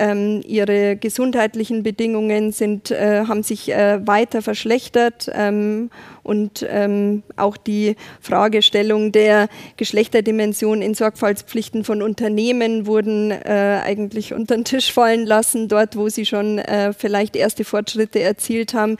Ähm, 0.00 0.40
ihre 0.46 0.96
gesundheitlichen 0.96 1.82
Bedingungen 1.82 2.52
sind, 2.52 2.90
äh, 2.90 3.26
haben 3.28 3.42
sich 3.42 3.70
äh, 3.70 4.00
weiter 4.06 4.40
verschlechtert 4.40 5.30
ähm, 5.34 5.90
und 6.22 6.66
ähm, 6.70 7.22
auch 7.36 7.58
die 7.58 7.96
Fragestellung 8.22 9.12
der 9.12 9.48
Geschlechterdimension 9.76 10.80
in 10.80 10.94
Sorgfaltspflichten 10.94 11.84
von 11.84 12.00
Unternehmen 12.00 12.86
wurden 12.86 13.30
äh, 13.30 13.80
eigentlich 13.84 14.32
unter 14.32 14.54
den 14.54 14.64
Tisch 14.64 14.90
fallen 14.90 15.26
lassen, 15.26 15.68
dort 15.68 15.96
wo 15.96 16.08
sie 16.08 16.24
schon 16.24 16.58
äh, 16.58 16.94
vielleicht 16.94 17.36
erste 17.36 17.64
Fortschritte 17.64 18.20
erzielt 18.20 18.72
haben. 18.72 18.96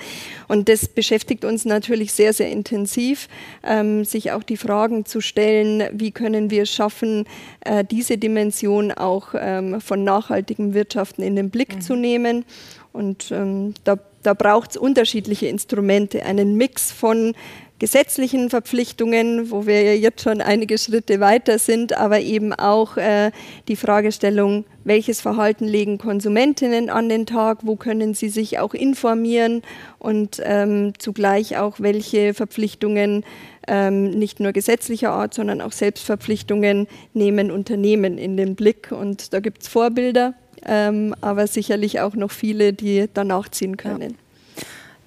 Und 0.49 0.69
das 0.69 0.87
beschäftigt 0.87 1.47
uns 1.47 1.65
natürlich 1.65 2.13
sehr, 2.13 2.35
sehr 2.35 2.51
intensiv, 2.51 3.27
ähm, 3.63 4.05
sich 4.05 4.33
auch 4.33 4.43
die 4.43 4.59
Fragen 4.59 5.07
zu 5.07 5.23
stellen, 5.23 5.85
wie 5.93 6.11
können 6.11 6.51
wir 6.51 6.65
es 6.65 6.71
schaffen, 6.71 7.25
äh, 7.61 7.85
diese 7.91 8.19
Dimension 8.19 8.93
auch 8.93 9.29
ähm, 9.35 9.81
von 9.81 10.05
nachhaltigem 10.05 10.75
Wirtschaften 10.75 10.90
in 11.25 11.37
den 11.37 11.51
Blick 11.51 11.77
mhm. 11.77 11.81
zu 11.81 11.95
nehmen. 11.97 12.45
Und 12.93 13.31
ähm, 13.31 13.75
da, 13.85 13.99
da 14.23 14.35
braucht 14.35 14.71
es 14.71 14.77
unterschiedliche 14.77 15.47
Instrumente, 15.47 16.25
einen 16.25 16.57
Mix 16.57 16.91
von 16.93 17.35
gesetzlichen 17.81 18.51
Verpflichtungen, 18.51 19.51
wo 19.51 19.67
wir 19.67 19.83
ja 19.83 19.95
jetzt 19.95 20.23
schon 20.23 20.43
einige 20.43 20.77
Schritte 20.77 21.19
weiter 21.19 21.59
sind, 21.59 21.97
aber 21.97 22.21
eben 22.21 22.53
auch 22.53 22.99
äh, 22.99 23.33
die 23.69 23.75
Fragestellung, 23.75 24.67
welches 24.85 25.23
Verhalten 25.23 25.67
legen 25.67 25.97
Konsumentinnen 25.97 26.91
an 26.91 27.09
den 27.09 27.25
Tag, 27.25 27.61
wo 27.63 27.77
können 27.77 28.13
sie 28.13 28.29
sich 28.29 28.59
auch 28.59 28.75
informieren 28.75 29.63
und 29.99 30.43
ähm, 30.45 30.93
zugleich 30.99 31.57
auch, 31.57 31.81
welche 31.81 32.35
Verpflichtungen 32.35 33.25
ähm, 33.67 34.11
nicht 34.11 34.41
nur 34.41 34.53
gesetzlicher 34.53 35.13
Art, 35.13 35.33
sondern 35.33 35.63
auch 35.63 35.73
Selbstverpflichtungen 35.73 36.87
nehmen 37.15 37.51
Unternehmen 37.51 38.19
in 38.19 38.37
den 38.37 38.57
Blick. 38.57 38.93
Und 38.93 39.33
da 39.33 39.41
gibt 39.41 39.63
es 39.63 39.69
Vorbilder, 39.69 40.35
ähm, 40.67 41.15
aber 41.21 41.47
sicherlich 41.47 42.01
auch 42.01 42.15
noch 42.15 42.31
viele, 42.31 42.73
die 42.73 43.09
danach 43.13 43.49
ziehen 43.49 43.77
können. 43.77 44.17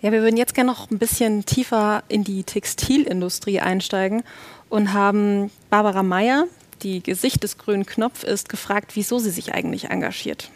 Ja. 0.02 0.10
ja, 0.10 0.12
wir 0.12 0.22
würden 0.22 0.38
jetzt 0.38 0.56
gerne 0.56 0.72
noch 0.72 0.90
ein 0.92 1.00
bisschen 1.00 1.46
tiefer 1.46 2.04
in 2.08 2.24
die 2.24 2.44
Textilindustrie 2.44 3.60
einsteigen 3.60 4.24
und 4.70 4.94
haben 4.94 5.52
Barbara 5.70 6.04
Meyer, 6.04 6.46
die 6.82 7.02
Gesicht 7.02 7.44
des 7.44 7.58
grünen 7.58 7.86
Knopf 7.86 8.24
ist, 8.24 8.50
gefragt, 8.50 8.92
wieso 8.96 9.20
sie 9.20 9.30
sich 9.30 9.54
eigentlich 9.54 9.86
engagiert. 9.86 10.50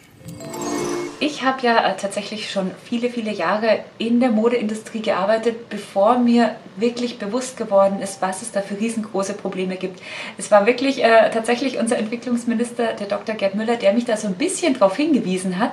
Ich 1.20 1.42
habe 1.42 1.66
ja 1.66 1.78
äh, 1.78 1.96
tatsächlich 1.96 2.48
schon 2.48 2.70
viele, 2.84 3.10
viele 3.10 3.32
Jahre 3.32 3.80
in 3.98 4.20
der 4.20 4.30
Modeindustrie 4.30 5.00
gearbeitet, 5.00 5.68
bevor 5.68 6.16
mir 6.16 6.54
wirklich 6.76 7.18
bewusst 7.18 7.56
geworden 7.56 8.00
ist, 8.00 8.22
was 8.22 8.40
es 8.42 8.52
da 8.52 8.60
für 8.60 8.78
riesengroße 8.78 9.34
Probleme 9.34 9.74
gibt. 9.74 10.00
Es 10.36 10.52
war 10.52 10.64
wirklich 10.66 11.02
äh, 11.02 11.28
tatsächlich 11.30 11.78
unser 11.78 11.98
Entwicklungsminister, 11.98 12.92
der 12.92 13.08
Dr. 13.08 13.34
Gerd 13.34 13.56
Müller, 13.56 13.74
der 13.74 13.94
mich 13.94 14.04
da 14.04 14.16
so 14.16 14.28
ein 14.28 14.34
bisschen 14.34 14.74
darauf 14.74 14.96
hingewiesen 14.96 15.58
hat. 15.58 15.72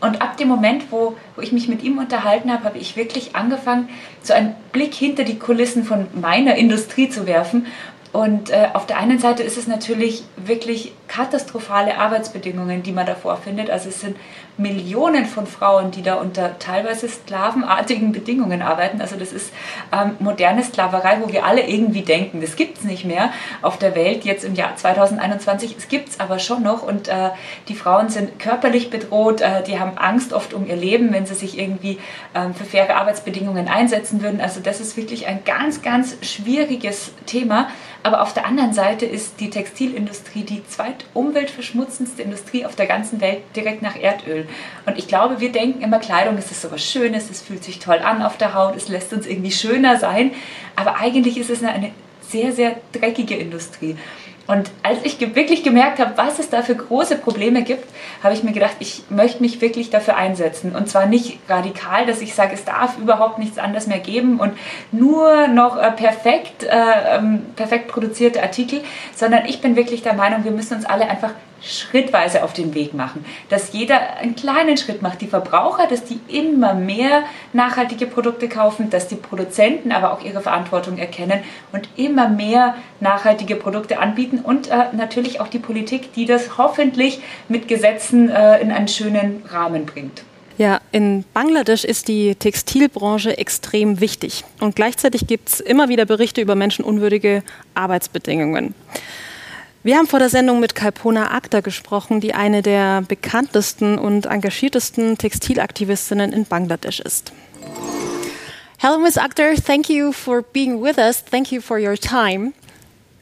Und 0.00 0.22
ab 0.22 0.38
dem 0.38 0.48
Moment, 0.48 0.90
wo, 0.90 1.14
wo 1.34 1.42
ich 1.42 1.52
mich 1.52 1.68
mit 1.68 1.82
ihm 1.82 1.98
unterhalten 1.98 2.50
habe, 2.50 2.64
habe 2.64 2.78
ich 2.78 2.96
wirklich 2.96 3.36
angefangen, 3.36 3.90
so 4.22 4.32
einen 4.32 4.54
Blick 4.72 4.94
hinter 4.94 5.24
die 5.24 5.38
Kulissen 5.38 5.84
von 5.84 6.06
meiner 6.14 6.54
Industrie 6.56 7.10
zu 7.10 7.26
werfen 7.26 7.66
und 8.16 8.48
äh, 8.48 8.68
auf 8.72 8.86
der 8.86 8.96
einen 8.96 9.18
Seite 9.18 9.42
ist 9.42 9.58
es 9.58 9.66
natürlich 9.66 10.24
wirklich 10.36 10.94
katastrophale 11.06 11.98
Arbeitsbedingungen, 11.98 12.82
die 12.82 12.92
man 12.92 13.04
da 13.04 13.14
vorfindet. 13.14 13.68
Also 13.68 13.90
es 13.90 14.00
sind 14.00 14.16
Millionen 14.58 15.26
von 15.26 15.46
Frauen, 15.46 15.90
die 15.90 16.02
da 16.02 16.14
unter 16.14 16.58
teilweise 16.58 17.08
sklavenartigen 17.08 18.12
Bedingungen 18.12 18.62
arbeiten. 18.62 19.00
Also 19.00 19.16
das 19.16 19.32
ist 19.32 19.52
ähm, 19.92 20.12
moderne 20.18 20.62
Sklaverei, 20.62 21.18
wo 21.22 21.30
wir 21.30 21.44
alle 21.44 21.66
irgendwie 21.66 22.02
denken, 22.02 22.40
das 22.40 22.56
gibt 22.56 22.78
es 22.78 22.84
nicht 22.84 23.04
mehr 23.04 23.32
auf 23.62 23.78
der 23.78 23.94
Welt 23.94 24.24
jetzt 24.24 24.44
im 24.44 24.54
Jahr 24.54 24.74
2021. 24.74 25.76
Es 25.76 25.88
gibt 25.88 26.08
es 26.08 26.20
aber 26.20 26.38
schon 26.38 26.62
noch 26.62 26.82
und 26.82 27.08
äh, 27.08 27.30
die 27.68 27.74
Frauen 27.74 28.08
sind 28.08 28.38
körperlich 28.38 28.90
bedroht, 28.90 29.42
äh, 29.42 29.62
die 29.62 29.78
haben 29.78 29.98
Angst 29.98 30.32
oft 30.32 30.54
um 30.54 30.66
ihr 30.66 30.76
Leben, 30.76 31.12
wenn 31.12 31.26
sie 31.26 31.34
sich 31.34 31.58
irgendwie 31.58 31.98
ähm, 32.34 32.54
für 32.54 32.64
faire 32.64 32.96
Arbeitsbedingungen 32.96 33.68
einsetzen 33.68 34.22
würden. 34.22 34.40
Also 34.40 34.60
das 34.60 34.80
ist 34.80 34.96
wirklich 34.96 35.26
ein 35.26 35.44
ganz, 35.44 35.82
ganz 35.82 36.16
schwieriges 36.22 37.12
Thema. 37.26 37.68
Aber 38.06 38.22
auf 38.22 38.32
der 38.32 38.46
anderen 38.46 38.72
Seite 38.72 39.04
ist 39.04 39.40
die 39.40 39.50
Textilindustrie 39.50 40.44
die 40.44 40.64
zweitumweltverschmutzendste 40.64 42.22
Industrie 42.22 42.64
auf 42.64 42.76
der 42.76 42.86
ganzen 42.86 43.20
Welt 43.20 43.42
direkt 43.56 43.82
nach 43.82 43.96
Erdöl. 43.96 44.45
Und 44.86 44.98
ich 44.98 45.08
glaube, 45.08 45.40
wir 45.40 45.52
denken 45.52 45.82
immer, 45.82 45.98
Kleidung 45.98 46.38
ist 46.38 46.60
so 46.60 46.70
was 46.70 46.84
Schönes, 46.84 47.30
es 47.30 47.42
fühlt 47.42 47.64
sich 47.64 47.78
toll 47.78 47.98
an 47.98 48.22
auf 48.22 48.36
der 48.36 48.54
Haut, 48.54 48.76
es 48.76 48.88
lässt 48.88 49.12
uns 49.12 49.26
irgendwie 49.26 49.50
schöner 49.50 49.98
sein. 49.98 50.32
Aber 50.76 50.96
eigentlich 50.96 51.38
ist 51.38 51.50
es 51.50 51.62
eine, 51.62 51.92
sehr, 52.28 52.52
sehr 52.52 52.76
dreckige 52.92 53.36
Industrie. 53.36 53.96
Und 54.46 54.70
als 54.84 54.98
ich 55.02 55.18
wirklich 55.34 55.64
gemerkt 55.64 55.98
habe, 55.98 56.12
was 56.16 56.38
es 56.38 56.50
da 56.50 56.62
für 56.62 56.76
große 56.76 57.16
Probleme 57.16 57.64
gibt, 57.64 57.84
habe 58.22 58.32
ich 58.32 58.44
mir 58.44 58.52
gedacht, 58.52 58.76
ich 58.78 59.02
möchte 59.08 59.42
mich 59.42 59.60
wirklich 59.60 59.90
dafür 59.90 60.16
einsetzen. 60.16 60.76
Und 60.76 60.88
zwar 60.88 61.06
nicht 61.06 61.40
radikal, 61.48 62.06
dass 62.06 62.20
ich 62.20 62.32
sage, 62.32 62.54
es 62.54 62.64
darf 62.64 62.96
überhaupt 62.96 63.38
nichts 63.38 63.58
anderes 63.58 63.88
mehr 63.88 63.98
geben 63.98 64.38
und 64.38 64.52
nur 64.92 65.48
noch 65.48 65.76
äh, 65.76 65.90
perfekt, 65.90 66.62
äh, 66.62 67.16
ähm, 67.16 67.46
perfekt 67.56 67.88
produzierte 67.88 68.40
Artikel, 68.40 68.82
sondern 69.16 69.46
ich 69.46 69.60
bin 69.60 69.74
wirklich 69.74 70.02
der 70.02 70.14
Meinung, 70.14 70.44
wir 70.44 70.52
müssen 70.52 70.76
uns 70.76 70.84
alle 70.84 71.08
einfach 71.08 71.32
schrittweise 71.66 72.44
auf 72.44 72.52
den 72.52 72.74
Weg 72.74 72.94
machen. 72.94 73.24
Dass 73.48 73.72
jeder 73.72 74.16
einen 74.18 74.36
kleinen 74.36 74.76
Schritt 74.76 75.02
macht. 75.02 75.20
Die 75.20 75.26
Verbraucher, 75.26 75.86
dass 75.86 76.04
die 76.04 76.20
immer 76.28 76.74
mehr 76.74 77.24
nachhaltige 77.52 78.06
Produkte 78.06 78.48
kaufen, 78.48 78.90
dass 78.90 79.08
die 79.08 79.16
Produzenten 79.16 79.92
aber 79.92 80.12
auch 80.12 80.24
ihre 80.24 80.40
Verantwortung 80.40 80.98
erkennen 80.98 81.40
und 81.72 81.88
immer 81.96 82.28
mehr 82.28 82.74
nachhaltige 83.00 83.56
Produkte 83.56 83.98
anbieten 83.98 84.38
und 84.38 84.68
äh, 84.68 84.86
natürlich 84.92 85.40
auch 85.40 85.48
die 85.48 85.58
Politik, 85.58 86.12
die 86.12 86.24
das 86.24 86.58
hoffentlich 86.58 87.20
mit 87.48 87.68
Gesetzen 87.68 88.30
äh, 88.30 88.60
in 88.60 88.70
einen 88.70 88.88
schönen 88.88 89.42
Rahmen 89.48 89.86
bringt. 89.86 90.22
Ja, 90.58 90.80
in 90.90 91.24
Bangladesch 91.34 91.84
ist 91.84 92.08
die 92.08 92.34
Textilbranche 92.34 93.36
extrem 93.36 94.00
wichtig 94.00 94.42
und 94.60 94.74
gleichzeitig 94.74 95.26
gibt 95.26 95.50
es 95.50 95.60
immer 95.60 95.90
wieder 95.90 96.06
Berichte 96.06 96.40
über 96.40 96.54
menschenunwürdige 96.54 97.42
Arbeitsbedingungen. 97.74 98.74
Wir 99.82 99.96
haben 99.96 100.06
vor 100.06 100.18
der 100.18 100.28
Sendung 100.28 100.58
mit 100.58 100.74
Kalpona 100.74 101.30
Akhtar 101.30 101.62
gesprochen, 101.62 102.20
die 102.20 102.34
eine 102.34 102.62
der 102.62 103.02
bekanntesten 103.02 103.98
und 103.98 104.26
engagiertesten 104.26 105.16
Textilaktivistinnen 105.16 106.32
in 106.32 106.44
Bangladesch 106.44 107.00
ist. 107.00 107.32
Hello, 108.78 108.98
Ms. 108.98 109.16
Akhtar. 109.16 109.54
Thank 109.54 109.88
you 109.88 110.12
for 110.12 110.42
being 110.42 110.82
with 110.82 110.98
us. 110.98 111.22
Thank 111.22 111.52
you 111.52 111.60
for 111.60 111.78
your 111.78 111.96
time. 111.96 112.52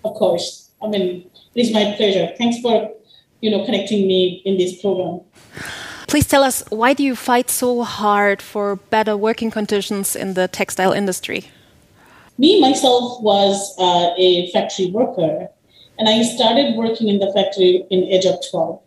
Of 0.02 0.14
course. 0.14 0.70
I 0.82 0.88
mean, 0.88 1.25
it 1.54 1.66
is 1.66 1.73
my 1.73 1.94
pleasure. 1.96 2.34
Thanks 2.38 2.58
for, 2.61 2.90
you 3.40 3.50
know, 3.50 3.64
connecting 3.64 4.06
me 4.06 4.42
in 4.44 4.56
this 4.56 4.80
program. 4.80 5.20
Please 6.08 6.26
tell 6.26 6.42
us 6.42 6.64
why 6.70 6.94
do 6.94 7.02
you 7.02 7.14
fight 7.14 7.50
so 7.50 7.82
hard 7.82 8.42
for 8.42 8.76
better 8.90 9.16
working 9.16 9.50
conditions 9.50 10.16
in 10.16 10.34
the 10.34 10.49
textile 10.49 10.92
industry? 10.92 11.44
Me 12.37 12.61
myself 12.61 13.23
was 13.23 13.75
uh, 13.78 14.12
a 14.16 14.50
factory 14.52 14.87
worker 14.87 15.49
And 15.98 16.08
I 16.08 16.22
started 16.22 16.76
working 16.76 17.08
in 17.08 17.18
the 17.18 17.32
factory 17.32 17.84
in 17.90 18.04
age 18.04 18.24
of 18.24 18.38
12. 18.50 18.80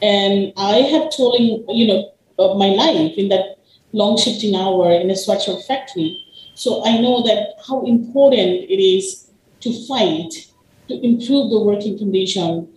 And 0.00 0.52
I 0.56 0.78
have 0.78 1.12
him, 1.14 1.64
you 1.68 1.86
know, 1.86 2.12
of 2.38 2.56
my 2.56 2.68
life 2.68 3.14
in 3.16 3.28
that 3.28 3.58
long 3.92 4.16
shifting 4.16 4.54
hour 4.54 4.92
in 4.92 5.10
a 5.10 5.16
sweatshop 5.16 5.62
factory. 5.62 6.24
So 6.54 6.84
I 6.84 6.98
know 6.98 7.22
that 7.22 7.54
how 7.66 7.84
important 7.84 8.70
it 8.70 8.82
is 8.82 9.30
to 9.60 9.86
fight 9.86 10.32
to 10.88 11.06
improve 11.06 11.50
the 11.50 11.60
working 11.60 11.98
condition. 11.98 12.68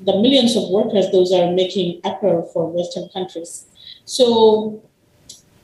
The 0.00 0.16
millions 0.20 0.56
of 0.56 0.68
workers 0.70 1.10
those 1.12 1.32
are 1.32 1.52
making 1.52 2.00
occur 2.04 2.42
for 2.52 2.70
Western 2.70 3.08
countries. 3.10 3.66
So, 4.04 4.82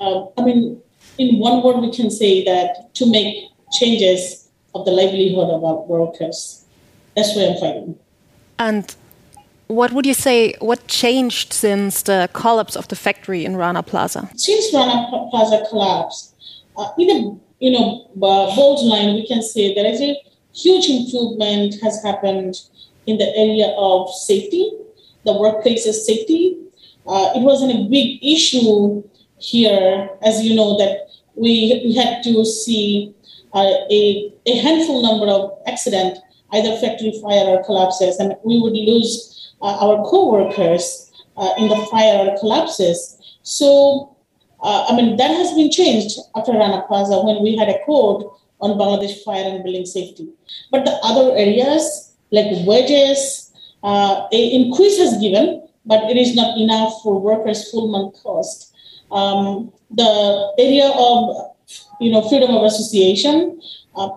uh, 0.00 0.26
I 0.36 0.44
mean, 0.44 0.80
in 1.18 1.38
one 1.38 1.62
word, 1.62 1.78
we 1.78 1.90
can 1.90 2.10
say 2.10 2.44
that 2.44 2.94
to 2.94 3.10
make 3.10 3.50
changes 3.72 4.48
of 4.74 4.84
the 4.84 4.92
livelihood 4.92 5.50
of 5.50 5.64
our 5.64 5.82
workers. 5.86 6.57
That's 7.18 7.34
where 7.34 7.50
I'm 7.50 7.56
fighting. 7.58 7.98
And 8.60 8.94
what 9.66 9.92
would 9.92 10.06
you 10.06 10.14
say? 10.14 10.54
What 10.60 10.86
changed 10.86 11.52
since 11.52 12.02
the 12.02 12.30
collapse 12.32 12.76
of 12.76 12.86
the 12.86 12.94
factory 12.94 13.44
in 13.44 13.56
Rana 13.56 13.82
Plaza? 13.82 14.30
Since 14.36 14.72
Rana 14.72 15.08
Plaza 15.30 15.64
collapsed, 15.68 16.34
uh, 16.76 16.90
even 16.96 17.40
you 17.58 17.72
know, 17.72 18.08
bold 18.14 18.86
line, 18.86 19.14
we 19.16 19.26
can 19.26 19.42
say 19.42 19.74
that 19.74 19.82
there 19.82 19.92
is 19.92 20.00
a 20.00 20.16
huge 20.54 20.88
improvement 20.88 21.74
has 21.82 22.00
happened 22.04 22.54
in 23.08 23.18
the 23.18 23.36
area 23.36 23.74
of 23.76 24.08
safety, 24.14 24.70
the 25.24 25.32
workplace's 25.32 26.06
safety. 26.06 26.56
Uh, 27.04 27.32
it 27.34 27.40
wasn't 27.40 27.72
a 27.72 27.88
big 27.90 28.22
issue 28.22 29.02
here, 29.38 30.08
as 30.22 30.44
you 30.44 30.54
know, 30.54 30.78
that 30.78 31.08
we, 31.34 31.82
we 31.84 31.96
had 31.96 32.22
to 32.22 32.44
see 32.44 33.12
uh, 33.54 33.74
a, 33.90 34.32
a 34.46 34.56
handful 34.58 35.02
number 35.02 35.26
of 35.26 35.58
accident, 35.66 36.18
either 36.52 36.76
factory 36.76 37.12
fire 37.22 37.46
or 37.46 37.64
collapses, 37.64 38.18
and 38.18 38.34
we 38.44 38.60
would 38.60 38.72
lose 38.72 39.52
uh, 39.60 39.76
our 39.84 40.04
co-workers 40.04 41.12
uh, 41.36 41.52
in 41.58 41.68
the 41.68 41.76
fire 41.90 42.28
or 42.28 42.38
collapses. 42.38 43.16
So, 43.42 44.16
uh, 44.62 44.86
I 44.88 44.96
mean, 44.96 45.16
that 45.16 45.30
has 45.30 45.54
been 45.54 45.70
changed 45.70 46.18
after 46.36 46.52
Rana 46.52 46.84
Plaza 46.88 47.20
when 47.22 47.42
we 47.42 47.56
had 47.56 47.68
a 47.68 47.78
code 47.84 48.24
on 48.60 48.72
Bangladesh 48.72 49.22
fire 49.22 49.44
and 49.44 49.62
building 49.62 49.86
safety. 49.86 50.28
But 50.70 50.84
the 50.84 50.98
other 51.02 51.36
areas 51.36 52.08
like 52.30 52.46
wages, 52.66 53.52
uh, 53.82 54.26
a 54.32 54.54
increase 54.54 54.98
has 54.98 55.16
given, 55.18 55.66
but 55.86 56.10
it 56.10 56.16
is 56.16 56.34
not 56.34 56.58
enough 56.58 57.02
for 57.02 57.20
workers' 57.20 57.70
full 57.70 57.88
month 57.88 58.22
cost. 58.22 58.74
Um, 59.10 59.72
the 59.90 60.52
area 60.58 60.90
of 60.90 61.54
you 62.00 62.12
know 62.12 62.28
freedom 62.28 62.50
of 62.50 62.64
association, 62.64 63.60
uh, 63.96 64.10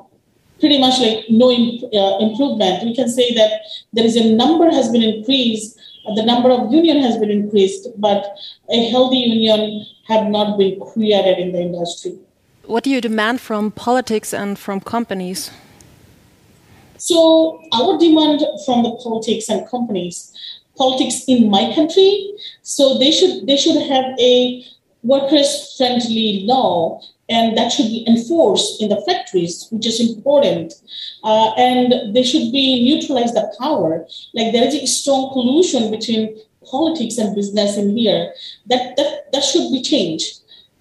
pretty 0.62 0.80
much 0.80 1.00
like 1.02 1.26
no 1.30 1.52
imp- 1.52 1.84
uh, 1.94 2.18
improvement. 2.20 2.86
We 2.86 2.96
can 2.96 3.10
say 3.10 3.34
that 3.34 3.52
there 3.92 4.06
is 4.06 4.16
a 4.16 4.34
number 4.34 4.72
has 4.72 4.90
been 4.90 5.04
increased, 5.04 5.78
the 6.16 6.24
number 6.24 6.50
of 6.50 6.72
union 6.72 7.02
has 7.04 7.18
been 7.18 7.30
increased, 7.30 7.88
but 7.98 8.26
a 8.70 8.90
healthy 8.90 9.18
union 9.18 9.86
have 10.08 10.28
not 10.28 10.58
been 10.58 10.80
created 10.80 11.38
in 11.38 11.52
the 11.52 11.62
industry. 11.62 12.18
What 12.66 12.84
do 12.84 12.90
you 12.90 13.02
demand 13.02 13.42
from 13.42 13.72
politics 13.72 14.34
and 14.34 14.58
from 14.58 14.80
companies? 14.80 15.52
So 16.98 17.62
our 17.74 17.98
demand 17.98 18.42
from 18.66 18.84
the 18.84 18.92
politics 19.04 19.50
and 19.50 19.68
companies, 19.68 20.32
politics 20.78 21.24
in 21.28 21.50
my 21.50 21.74
country, 21.74 22.34
so 22.62 22.98
they 23.00 23.12
should 23.12 23.48
they 23.48 23.58
should 23.58 23.82
have 23.90 24.06
a 24.20 24.64
workers 25.04 25.76
friendly 25.78 26.44
law 26.46 27.02
and 27.30 27.58
that 27.58 27.72
should 27.72 27.88
be 27.88 28.06
enforced 28.08 28.82
in 28.82 28.90
the 28.90 29.02
factories, 29.08 29.68
which 29.72 29.88
is 29.88 30.00
important. 30.02 30.74
Uh, 31.24 31.54
and 31.58 32.14
they 32.14 32.24
should 32.24 32.52
be 32.52 32.84
neutralize 32.84 33.34
the 33.34 33.54
power. 33.60 34.06
Like 34.34 34.52
there 34.52 34.66
is 34.66 34.76
a 34.76 34.86
strong 34.86 35.32
collusion 35.32 35.90
between 35.90 36.38
politics 36.70 37.18
and 37.18 37.34
business 37.34 37.78
in 37.78 37.96
here. 37.96 38.34
That 38.68 38.98
that 38.98 39.32
that 39.32 39.44
should 39.44 39.72
be 39.72 39.82
changed. 39.82 40.40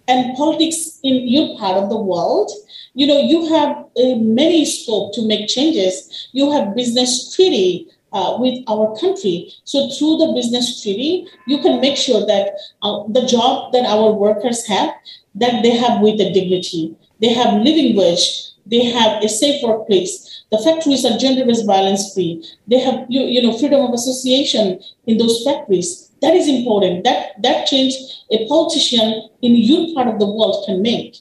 And 0.09 0.37
politics 0.37 0.99
in 1.05 1.29
your 1.29 1.57
part 1.57 1.77
of 1.77 1.89
the 1.89 2.01
world, 2.01 2.51
you 2.95 3.07
know, 3.07 3.21
you 3.21 3.49
have 3.55 3.77
uh, 3.97 4.17
many 4.17 4.65
scope 4.65 5.15
to 5.15 5.27
make 5.27 5.49
changes. 5.49 6.29
You 6.33 6.51
have 6.51 6.75
business 6.75 7.33
treaty 7.35 7.89
uh, 8.13 8.37
with 8.39 8.63
our 8.69 8.97
country. 8.99 9.53
So 9.65 9.89
through 9.91 10.19
the 10.19 10.33
business 10.35 10.83
treaty, 10.83 11.27
you 11.47 11.59
can 11.59 11.81
make 11.81 11.97
sure 11.97 12.27
that 12.27 12.55
uh, 12.83 13.05
the 13.09 13.27
job 13.27 13.73
that 13.73 13.87
our 13.87 14.13
workers 14.13 14.67
have, 14.67 14.91
that 15.35 15.63
they 15.63 15.77
have 15.77 16.01
with 16.01 16.21
a 16.21 16.33
dignity. 16.33 16.97
They 17.21 17.33
have 17.33 17.63
living 17.63 17.97
wage. 17.97 18.51
They 18.67 18.85
have 18.85 19.23
a 19.23 19.29
safe 19.29 19.63
workplace. 19.63 20.45
The 20.51 20.59
factories 20.59 21.05
are 21.05 21.19
gender-based 21.19 21.67
violence 21.67 22.13
free. 22.15 22.45
They 22.67 22.79
have 22.79 23.07
you, 23.09 23.23
you 23.23 23.43
know 23.43 23.57
freedom 23.57 23.81
of 23.83 23.95
association 23.95 24.81
in 25.07 25.19
those 25.19 25.43
factories. 25.45 26.11
That 26.23 26.35
is 26.35 26.49
important. 26.49 27.05
That 27.05 27.41
that 27.43 27.67
change 27.67 27.95
a 28.31 28.47
politician 28.47 29.29
in 29.43 29.57
your 29.57 29.95
part 29.95 30.09
of 30.09 30.19
the 30.19 30.27
world 30.27 30.65
can 30.67 30.83
make. 30.83 31.17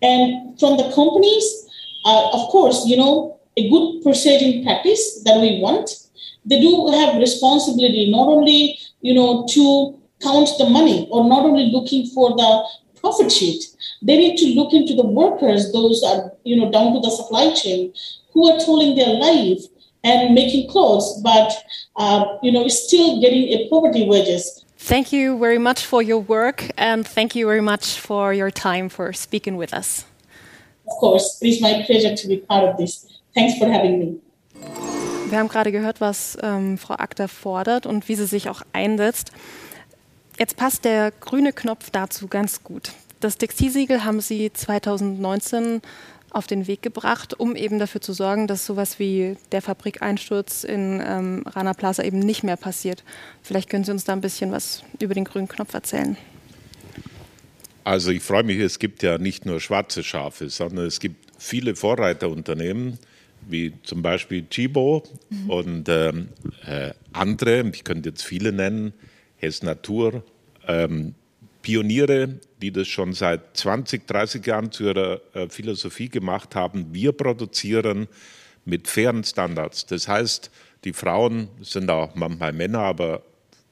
And 0.00 0.58
from 0.58 0.76
the 0.76 0.90
companies, 0.94 1.44
uh, 2.04 2.30
of 2.32 2.48
course, 2.50 2.84
you 2.86 2.96
know 2.96 3.38
a 3.56 3.68
good 3.68 4.02
purchasing 4.02 4.64
practice 4.64 5.22
that 5.24 5.40
we 5.40 5.60
want. 5.60 5.90
They 6.44 6.60
do 6.60 6.88
have 6.88 7.16
responsibility 7.16 8.10
not 8.10 8.26
only 8.26 8.78
you 9.00 9.14
know 9.14 9.46
to 9.50 9.98
count 10.22 10.48
the 10.58 10.68
money 10.68 11.08
or 11.10 11.28
not 11.28 11.44
only 11.44 11.70
looking 11.70 12.06
for 12.06 12.30
the 12.30 12.64
profit 13.02 13.30
sheet. 13.30 13.64
They 14.00 14.16
need 14.16 14.36
to 14.38 14.46
look 14.54 14.72
into 14.72 14.94
the 14.94 15.04
workers, 15.04 15.72
those 15.72 16.02
are, 16.02 16.32
you 16.44 16.56
know, 16.56 16.70
down 16.70 16.94
to 16.94 17.00
the 17.00 17.10
supply 17.10 17.52
chain, 17.52 17.92
who 18.32 18.50
are 18.50 18.58
tolling 18.60 18.96
their 18.96 19.14
life 19.14 19.60
and 20.04 20.34
making 20.34 20.70
clothes, 20.70 21.20
but, 21.22 21.52
uh, 21.96 22.24
you 22.42 22.50
know, 22.50 22.66
still 22.68 23.20
getting 23.20 23.48
a 23.48 23.68
poverty 23.68 24.08
wages. 24.08 24.64
Thank 24.78 25.12
you 25.12 25.38
very 25.38 25.58
much 25.58 25.84
for 25.84 26.02
your 26.02 26.18
work 26.18 26.70
and 26.76 27.06
thank 27.06 27.36
you 27.36 27.46
very 27.46 27.60
much 27.60 28.00
for 28.00 28.32
your 28.32 28.50
time 28.50 28.88
for 28.88 29.12
speaking 29.12 29.56
with 29.56 29.72
us. 29.74 30.04
Of 30.88 30.94
course, 30.98 31.38
it 31.40 31.48
is 31.48 31.60
my 31.60 31.84
pleasure 31.86 32.16
to 32.16 32.28
be 32.28 32.38
part 32.38 32.64
of 32.64 32.76
this. 32.76 33.06
Thanks 33.34 33.58
for 33.58 33.66
having 33.68 33.98
me. 34.00 35.11
Wir 35.32 35.38
haben 35.38 35.48
gerade 35.48 35.72
gehört, 35.72 36.02
was 36.02 36.36
ähm, 36.42 36.76
Frau 36.76 36.92
Akta 36.92 37.26
fordert 37.26 37.86
und 37.86 38.06
wie 38.06 38.16
sie 38.16 38.26
sich 38.26 38.50
auch 38.50 38.60
einsetzt. 38.74 39.32
Jetzt 40.38 40.58
passt 40.58 40.84
der 40.84 41.10
grüne 41.10 41.54
Knopf 41.54 41.88
dazu 41.88 42.28
ganz 42.28 42.62
gut. 42.62 42.92
Das 43.20 43.38
Textilsiegel 43.38 44.04
haben 44.04 44.20
Sie 44.20 44.52
2019 44.52 45.80
auf 46.28 46.46
den 46.46 46.66
Weg 46.66 46.82
gebracht, 46.82 47.32
um 47.40 47.56
eben 47.56 47.78
dafür 47.78 48.02
zu 48.02 48.12
sorgen, 48.12 48.46
dass 48.46 48.66
sowas 48.66 48.98
wie 48.98 49.38
der 49.52 49.62
Fabrikeinsturz 49.62 50.64
in 50.64 51.02
ähm, 51.02 51.44
Rana 51.46 51.72
Plaza 51.72 52.02
eben 52.02 52.18
nicht 52.18 52.42
mehr 52.42 52.58
passiert. 52.58 53.02
Vielleicht 53.42 53.70
können 53.70 53.84
Sie 53.84 53.90
uns 53.90 54.04
da 54.04 54.12
ein 54.12 54.20
bisschen 54.20 54.52
was 54.52 54.84
über 55.00 55.14
den 55.14 55.24
grünen 55.24 55.48
Knopf 55.48 55.72
erzählen. 55.72 56.18
Also 57.84 58.10
ich 58.10 58.22
freue 58.22 58.42
mich, 58.42 58.58
es 58.58 58.78
gibt 58.78 59.02
ja 59.02 59.16
nicht 59.16 59.46
nur 59.46 59.60
schwarze 59.60 60.04
Schafe, 60.04 60.50
sondern 60.50 60.84
es 60.84 61.00
gibt 61.00 61.32
viele 61.38 61.74
Vorreiterunternehmen, 61.74 62.98
wie 63.48 63.72
zum 63.82 64.02
Beispiel 64.02 64.46
Chibo 64.48 65.02
mhm. 65.30 65.50
und 65.50 65.88
ähm, 65.88 66.28
äh, 66.66 66.92
andere, 67.12 67.68
ich 67.72 67.84
könnte 67.84 68.10
jetzt 68.10 68.22
viele 68.22 68.52
nennen, 68.52 68.92
Hess 69.36 69.62
Natur, 69.62 70.24
ähm, 70.66 71.14
Pioniere, 71.62 72.40
die 72.60 72.72
das 72.72 72.88
schon 72.88 73.12
seit 73.12 73.56
20, 73.56 74.06
30 74.06 74.46
Jahren 74.46 74.72
zu 74.72 74.84
ihrer 74.84 75.20
äh, 75.34 75.48
Philosophie 75.48 76.08
gemacht 76.08 76.54
haben. 76.54 76.92
Wir 76.92 77.12
produzieren 77.12 78.08
mit 78.64 78.88
fairen 78.88 79.24
Standards. 79.24 79.86
Das 79.86 80.08
heißt, 80.08 80.50
die 80.84 80.92
Frauen 80.92 81.48
sind 81.60 81.90
auch 81.90 82.14
manchmal 82.14 82.52
Männer, 82.52 82.80
aber 82.80 83.22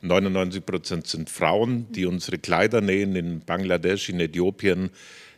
99 0.03 0.65
Prozent 0.65 1.07
sind 1.07 1.29
Frauen, 1.29 1.87
die 1.91 2.07
unsere 2.07 2.39
Kleider 2.39 2.81
nähen 2.81 3.15
in 3.17 3.41
Bangladesch, 3.41 4.09
in 4.09 4.21
Äthiopien. 4.21 4.91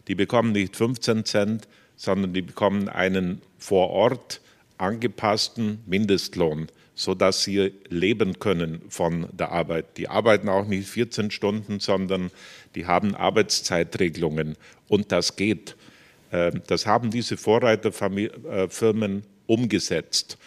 Die 0.09 0.15
bekommen 0.15 0.53
nicht 0.53 0.77
15 0.77 1.25
Cent, 1.25 1.69
sondern 1.97 2.33
die 2.33 2.43
bekommen 2.43 2.89
einen 2.89 3.43
vor 3.59 3.91
Ort 3.91 4.41
angepassten 4.79 5.83
Mindestlohn 5.87 6.69
sodass 6.95 7.43
sie 7.43 7.73
leben 7.89 8.39
können 8.39 8.83
von 8.89 9.27
der 9.33 9.51
Arbeit. 9.53 9.97
Die 9.97 10.09
arbeiten 10.09 10.49
auch 10.49 10.67
nicht 10.67 10.89
14 10.89 11.31
Stunden, 11.31 11.81
sondern 11.81 12.31
die 12.75 12.87
haben 12.87 13.15
Arbeitszeitregelungen 13.15 14.57
und 14.89 15.11
das 15.13 15.37
geht. 15.37 15.77
Ähm, 16.33 16.63
das 16.67 16.87
haben 16.87 17.11
diese 17.11 17.37
Vorreiterfirmen 17.37 19.25
umgesetzt. 19.47 20.39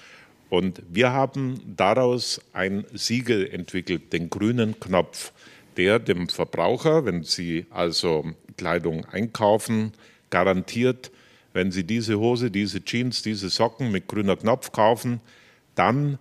Und 0.49 0.81
wir 0.89 1.11
haben 1.11 1.59
daraus 1.75 2.39
ein 2.53 2.85
Siegel 2.93 3.47
entwickelt, 3.51 4.13
den 4.13 4.29
grünen 4.29 4.79
Knopf, 4.79 5.33
der 5.75 5.99
dem 5.99 6.29
Verbraucher, 6.29 7.05
wenn 7.05 7.23
Sie 7.23 7.65
also 7.71 8.31
Kleidung 8.55 9.05
einkaufen, 9.05 9.93
garantiert, 10.29 11.11
wenn 11.55 11.71
Sie 11.71 11.85
diese 11.85 12.19
Hose, 12.19 12.51
diese 12.51 12.83
Jeans, 12.83 13.21
diese 13.21 13.49
Socken 13.49 13.89
mit 13.89 14.09
grüner 14.09 14.35
Knopf 14.35 14.73
kaufen, 14.73 15.21
dann 15.73 16.19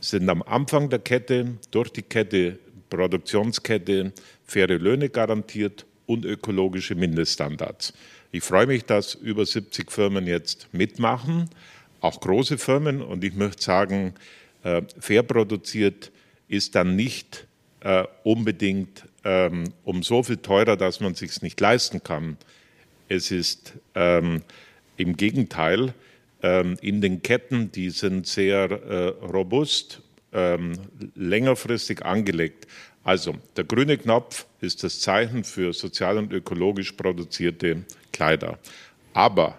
sind 0.00 0.28
am 0.28 0.42
Anfang 0.42 0.90
der 0.90 0.98
Kette, 0.98 1.54
durch 1.70 1.88
die 1.88 2.02
Kette, 2.02 2.58
Produktionskette, 2.90 4.12
faire 4.44 4.78
Löhne 4.78 5.08
garantiert 5.08 5.86
und 6.04 6.26
ökologische 6.26 6.94
Mindeststandards. 6.94 7.94
Ich 8.32 8.44
freue 8.44 8.66
mich, 8.66 8.84
dass 8.84 9.14
über 9.14 9.46
70 9.46 9.90
Firmen 9.90 10.26
jetzt 10.26 10.68
mitmachen, 10.72 11.48
auch 12.02 12.20
große 12.20 12.58
Firmen. 12.58 13.00
Und 13.00 13.24
ich 13.24 13.34
möchte 13.34 13.62
sagen, 13.62 14.12
äh, 14.62 14.82
fair 14.98 15.22
produziert 15.22 16.12
ist 16.48 16.74
dann 16.74 16.96
nicht 16.96 17.46
äh, 17.80 18.04
unbedingt 18.24 19.04
ähm, 19.24 19.72
um 19.84 20.02
so 20.02 20.22
viel 20.22 20.36
teurer, 20.36 20.76
dass 20.76 21.00
man 21.00 21.12
es 21.12 21.20
sich 21.20 21.40
nicht 21.40 21.58
leisten 21.60 22.02
kann. 22.02 22.36
Es 23.10 23.32
ist 23.32 23.74
ähm, 23.96 24.42
im 24.96 25.16
Gegenteil, 25.16 25.94
ähm, 26.42 26.76
in 26.80 27.00
den 27.00 27.22
Ketten, 27.22 27.72
die 27.72 27.90
sind 27.90 28.28
sehr 28.28 28.70
äh, 28.70 29.08
robust, 29.26 30.00
ähm, 30.32 30.74
längerfristig 31.16 32.04
angelegt. 32.04 32.68
Also 33.02 33.34
der 33.56 33.64
grüne 33.64 33.98
Knopf 33.98 34.46
ist 34.60 34.84
das 34.84 35.00
Zeichen 35.00 35.42
für 35.42 35.72
sozial 35.72 36.18
und 36.18 36.32
ökologisch 36.32 36.92
produzierte 36.92 37.82
Kleider. 38.12 38.60
Aber 39.12 39.58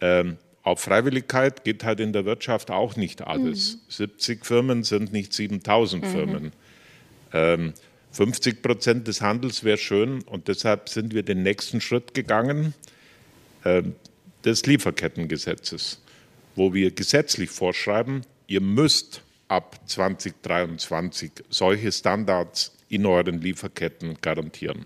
ähm, 0.00 0.38
auf 0.62 0.80
Freiwilligkeit 0.80 1.64
geht 1.64 1.84
halt 1.84 2.00
in 2.00 2.14
der 2.14 2.24
Wirtschaft 2.24 2.70
auch 2.70 2.96
nicht 2.96 3.20
alles. 3.20 3.74
Mhm. 3.74 3.80
70 3.88 4.46
Firmen 4.46 4.82
sind 4.82 5.12
nicht 5.12 5.34
7000 5.34 6.04
mhm. 6.04 6.08
Firmen. 6.08 6.52
Ähm, 7.34 7.74
50 8.12 8.62
Prozent 8.62 9.06
des 9.08 9.20
Handels 9.20 9.64
wäre 9.64 9.78
schön 9.78 10.22
und 10.22 10.48
deshalb 10.48 10.88
sind 10.88 11.14
wir 11.14 11.22
den 11.22 11.42
nächsten 11.42 11.80
Schritt 11.80 12.14
gegangen 12.14 12.74
äh, 13.64 13.82
des 14.44 14.66
Lieferkettengesetzes. 14.66 16.00
wo 16.56 16.74
wir 16.74 16.90
gesetzlich 16.90 17.50
vorschreiben, 17.50 18.22
ihr 18.48 18.60
müsst 18.60 19.22
ab 19.46 19.78
2023 19.86 21.30
solche 21.50 21.92
Standards 21.92 22.72
in 22.88 23.06
euren 23.06 23.40
Lieferketten 23.40 24.18
garantieren. 24.20 24.84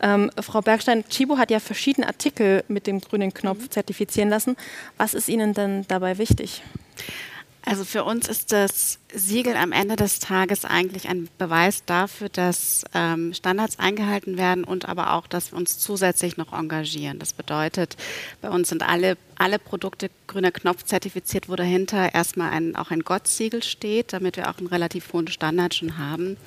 Ähm, 0.00 0.30
Frau 0.40 0.60
Bergstein, 0.60 1.04
Chibo 1.08 1.38
hat 1.38 1.50
ja 1.50 1.60
verschiedene 1.60 2.06
Artikel 2.06 2.62
mit 2.68 2.86
dem 2.86 3.00
grünen 3.00 3.34
Knopf 3.34 3.68
zertifizieren 3.68 4.28
lassen. 4.28 4.56
Was 4.96 5.14
ist 5.14 5.28
Ihnen 5.28 5.54
denn 5.54 5.86
dabei 5.88 6.18
wichtig? 6.18 6.62
Also 7.68 7.84
für 7.84 8.02
uns 8.02 8.28
ist 8.28 8.50
das 8.50 8.98
Siegel 9.12 9.54
am 9.54 9.72
Ende 9.72 9.96
des 9.96 10.20
Tages 10.20 10.64
eigentlich 10.64 11.06
ein 11.06 11.28
Beweis 11.36 11.84
dafür, 11.84 12.30
dass 12.30 12.82
ähm, 12.94 13.34
Standards 13.34 13.78
eingehalten 13.78 14.38
werden 14.38 14.64
und 14.64 14.88
aber 14.88 15.12
auch, 15.12 15.26
dass 15.26 15.52
wir 15.52 15.58
uns 15.58 15.78
zusätzlich 15.78 16.38
noch 16.38 16.54
engagieren. 16.54 17.18
Das 17.18 17.34
bedeutet, 17.34 17.98
bei 18.40 18.48
uns 18.48 18.70
sind 18.70 18.82
alle, 18.82 19.18
alle 19.36 19.58
Produkte 19.58 20.08
grüner 20.26 20.50
Knopf 20.50 20.84
zertifiziert, 20.84 21.50
wo 21.50 21.56
dahinter 21.56 22.14
erstmal 22.14 22.52
ein, 22.52 22.74
auch 22.74 22.90
ein 22.90 23.00
Gott-Siegel 23.00 23.62
steht, 23.62 24.14
damit 24.14 24.38
wir 24.38 24.48
auch 24.48 24.56
einen 24.56 24.68
relativ 24.68 25.12
hohen 25.12 25.28
Standard 25.28 25.74
schon 25.74 25.98
haben. 25.98 26.38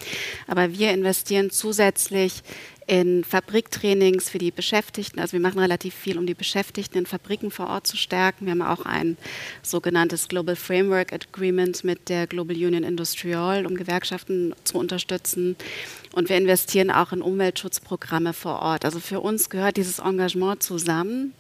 Aber 0.48 0.74
wir 0.74 0.90
investieren 0.90 1.52
zusätzlich 1.52 2.42
in 2.92 3.24
Fabriktrainings 3.24 4.30
für 4.30 4.38
die 4.38 4.52
Beschäftigten. 4.52 5.22
Also 5.22 5.32
wir 5.32 5.40
machen 5.40 5.60
relativ 5.60 5.96
viel, 5.96 6.18
um 6.18 6.26
die 6.26 6.34
Beschäftigten 6.34 6.98
in 6.98 7.06
Fabriken 7.06 7.50
vor 7.50 7.68
Ort 7.70 7.88
zu 7.88 7.96
stärken. 7.96 8.48
Wir 8.48 8.52
haben 8.52 8.62
auch 8.62 8.86
ein 8.86 9.16
sogenanntes 9.64 10.28
Global 10.28 10.58
Framework 10.58 11.14
Agreement 11.14 11.86
mit 11.86 12.10
der 12.10 12.28
Global 12.28 12.54
Union 12.54 12.84
Industrial, 12.84 13.66
um 13.66 13.76
Gewerkschaften 13.76 14.54
zu 14.66 14.78
unterstützen. 14.78 15.56
Und 16.14 16.28
wir 16.28 16.36
investieren 16.36 16.92
auch 16.92 17.14
in 17.14 17.22
Umweltschutzprogramme 17.22 18.34
vor 18.34 18.60
Ort. 18.60 18.84
Also 18.84 19.00
für 19.00 19.22
uns 19.22 19.50
gehört 19.50 19.78
dieses 19.78 20.00
Engagement 20.00 20.62
zusammen. 20.62 21.34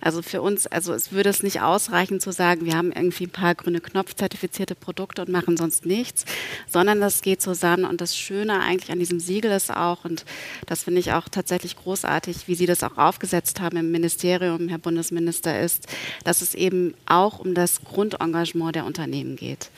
Also 0.00 0.20
für 0.22 0.42
uns, 0.42 0.66
also 0.66 0.92
es 0.92 1.12
würde 1.12 1.30
es 1.30 1.44
nicht 1.44 1.60
ausreichen 1.60 2.18
zu 2.18 2.32
sagen, 2.32 2.66
wir 2.66 2.76
haben 2.76 2.90
irgendwie 2.90 3.26
ein 3.26 3.30
paar 3.30 3.54
grüne 3.54 3.80
Knopf-zertifizierte 3.80 4.74
Produkte 4.74 5.22
und 5.22 5.28
machen 5.28 5.56
sonst 5.56 5.86
nichts, 5.86 6.24
sondern 6.66 7.00
das 7.00 7.22
geht 7.22 7.40
zusammen. 7.40 7.84
Und 7.84 8.00
das 8.00 8.16
Schöne 8.16 8.58
eigentlich 8.60 8.90
an 8.90 8.98
diesem 8.98 9.20
Siegel 9.20 9.52
ist 9.52 9.70
auch, 9.70 10.04
und 10.04 10.24
das 10.66 10.82
finde 10.82 10.95
ich 10.98 11.12
auch 11.12 11.28
tatsächlich 11.28 11.76
großartig, 11.76 12.48
wie 12.48 12.54
Sie 12.54 12.66
das 12.66 12.82
auch 12.82 12.96
aufgesetzt 12.98 13.60
haben 13.60 13.76
im 13.76 13.90
Ministerium, 13.90 14.68
Herr 14.68 14.78
Bundesminister, 14.78 15.60
ist, 15.60 15.86
dass 16.24 16.42
es 16.42 16.54
eben 16.54 16.94
auch 17.06 17.38
um 17.38 17.54
das 17.54 17.82
Grundengagement 17.82 18.74
der 18.74 18.84
Unternehmen 18.84 19.36
geht 19.36 19.70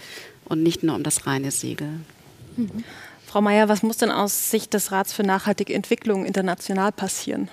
und 0.44 0.62
nicht 0.62 0.83
nur 0.83 0.94
um 0.94 1.02
das 1.02 1.26
reine 1.26 1.50
Siegel. 1.50 2.00
Mhm. 2.57 2.85
Frau 3.26 3.42
Mayer, 3.42 3.68
was 3.68 3.83
muss 3.83 3.98
denn 3.98 4.11
aus 4.11 4.50
Sicht 4.50 4.72
des 4.72 4.90
Rats 4.90 5.12
für 5.12 5.22
nachhaltige 5.22 5.74
Entwicklung 5.74 6.24
international 6.24 6.92
passieren? 6.92 7.48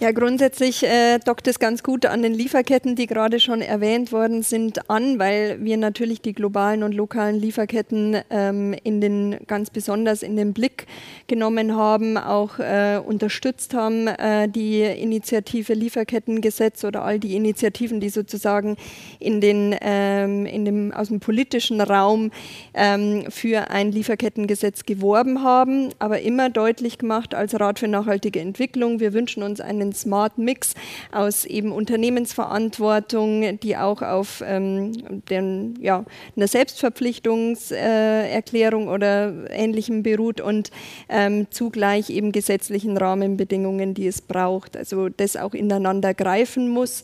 Ja, 0.00 0.12
grundsätzlich 0.12 0.84
äh, 0.84 1.18
dockt 1.18 1.48
es 1.48 1.58
ganz 1.58 1.82
gut 1.82 2.06
an 2.06 2.22
den 2.22 2.32
Lieferketten, 2.32 2.94
die 2.94 3.08
gerade 3.08 3.40
schon 3.40 3.60
erwähnt 3.60 4.12
worden 4.12 4.44
sind, 4.44 4.88
an, 4.88 5.18
weil 5.18 5.58
wir 5.64 5.76
natürlich 5.76 6.20
die 6.20 6.34
globalen 6.34 6.84
und 6.84 6.92
lokalen 6.94 7.34
Lieferketten 7.34 8.16
ähm, 8.30 8.76
in 8.84 9.00
den 9.00 9.38
ganz 9.48 9.70
besonders 9.70 10.22
in 10.22 10.36
den 10.36 10.52
Blick 10.52 10.86
genommen 11.26 11.74
haben, 11.74 12.16
auch 12.16 12.60
äh, 12.60 13.00
unterstützt 13.04 13.74
haben, 13.74 14.06
äh, 14.06 14.48
die 14.48 14.82
Initiative 14.82 15.74
Lieferkettengesetz 15.74 16.84
oder 16.84 17.02
all 17.02 17.18
die 17.18 17.34
Initiativen, 17.34 17.98
die 17.98 18.10
sozusagen 18.10 18.76
in 19.18 19.40
den, 19.40 19.74
ähm, 19.80 20.46
in 20.46 20.64
dem, 20.64 20.92
aus 20.92 21.08
dem 21.08 21.18
politischen 21.18 21.80
Raum 21.80 22.30
ähm, 22.72 23.24
für 23.30 23.70
ein 23.70 23.90
Lieferkettengesetz 23.90 24.84
geworben 24.84 25.42
haben, 25.42 25.88
aber 25.98 26.20
immer 26.20 26.50
deutlich 26.50 26.98
gemacht 26.98 27.34
als 27.34 27.58
Rat 27.58 27.80
für 27.80 27.88
nachhaltige 27.88 28.38
Entwicklung. 28.38 29.00
Wir 29.00 29.12
wünschen 29.12 29.42
uns 29.42 29.60
einen 29.60 29.87
einen 29.88 29.94
Smart 29.94 30.38
Mix 30.38 30.72
aus 31.12 31.44
eben 31.44 31.70
Unternehmensverantwortung, 31.72 33.58
die 33.60 33.76
auch 33.76 34.00
auf 34.02 34.42
ähm, 34.46 35.20
den, 35.28 35.74
ja, 35.80 36.04
einer 36.36 36.48
Selbstverpflichtungserklärung 36.48 38.88
äh, 38.88 38.90
oder 38.90 39.50
Ähnlichem 39.50 40.02
beruht 40.02 40.40
und 40.40 40.70
ähm, 41.08 41.46
zugleich 41.50 42.10
eben 42.10 42.32
gesetzlichen 42.32 42.98
Rahmenbedingungen, 42.98 43.94
die 43.94 44.06
es 44.06 44.20
braucht. 44.20 44.76
Also 44.76 45.08
das 45.08 45.36
auch 45.36 45.54
ineinander 45.54 46.14
greifen 46.14 46.68
muss 46.68 47.02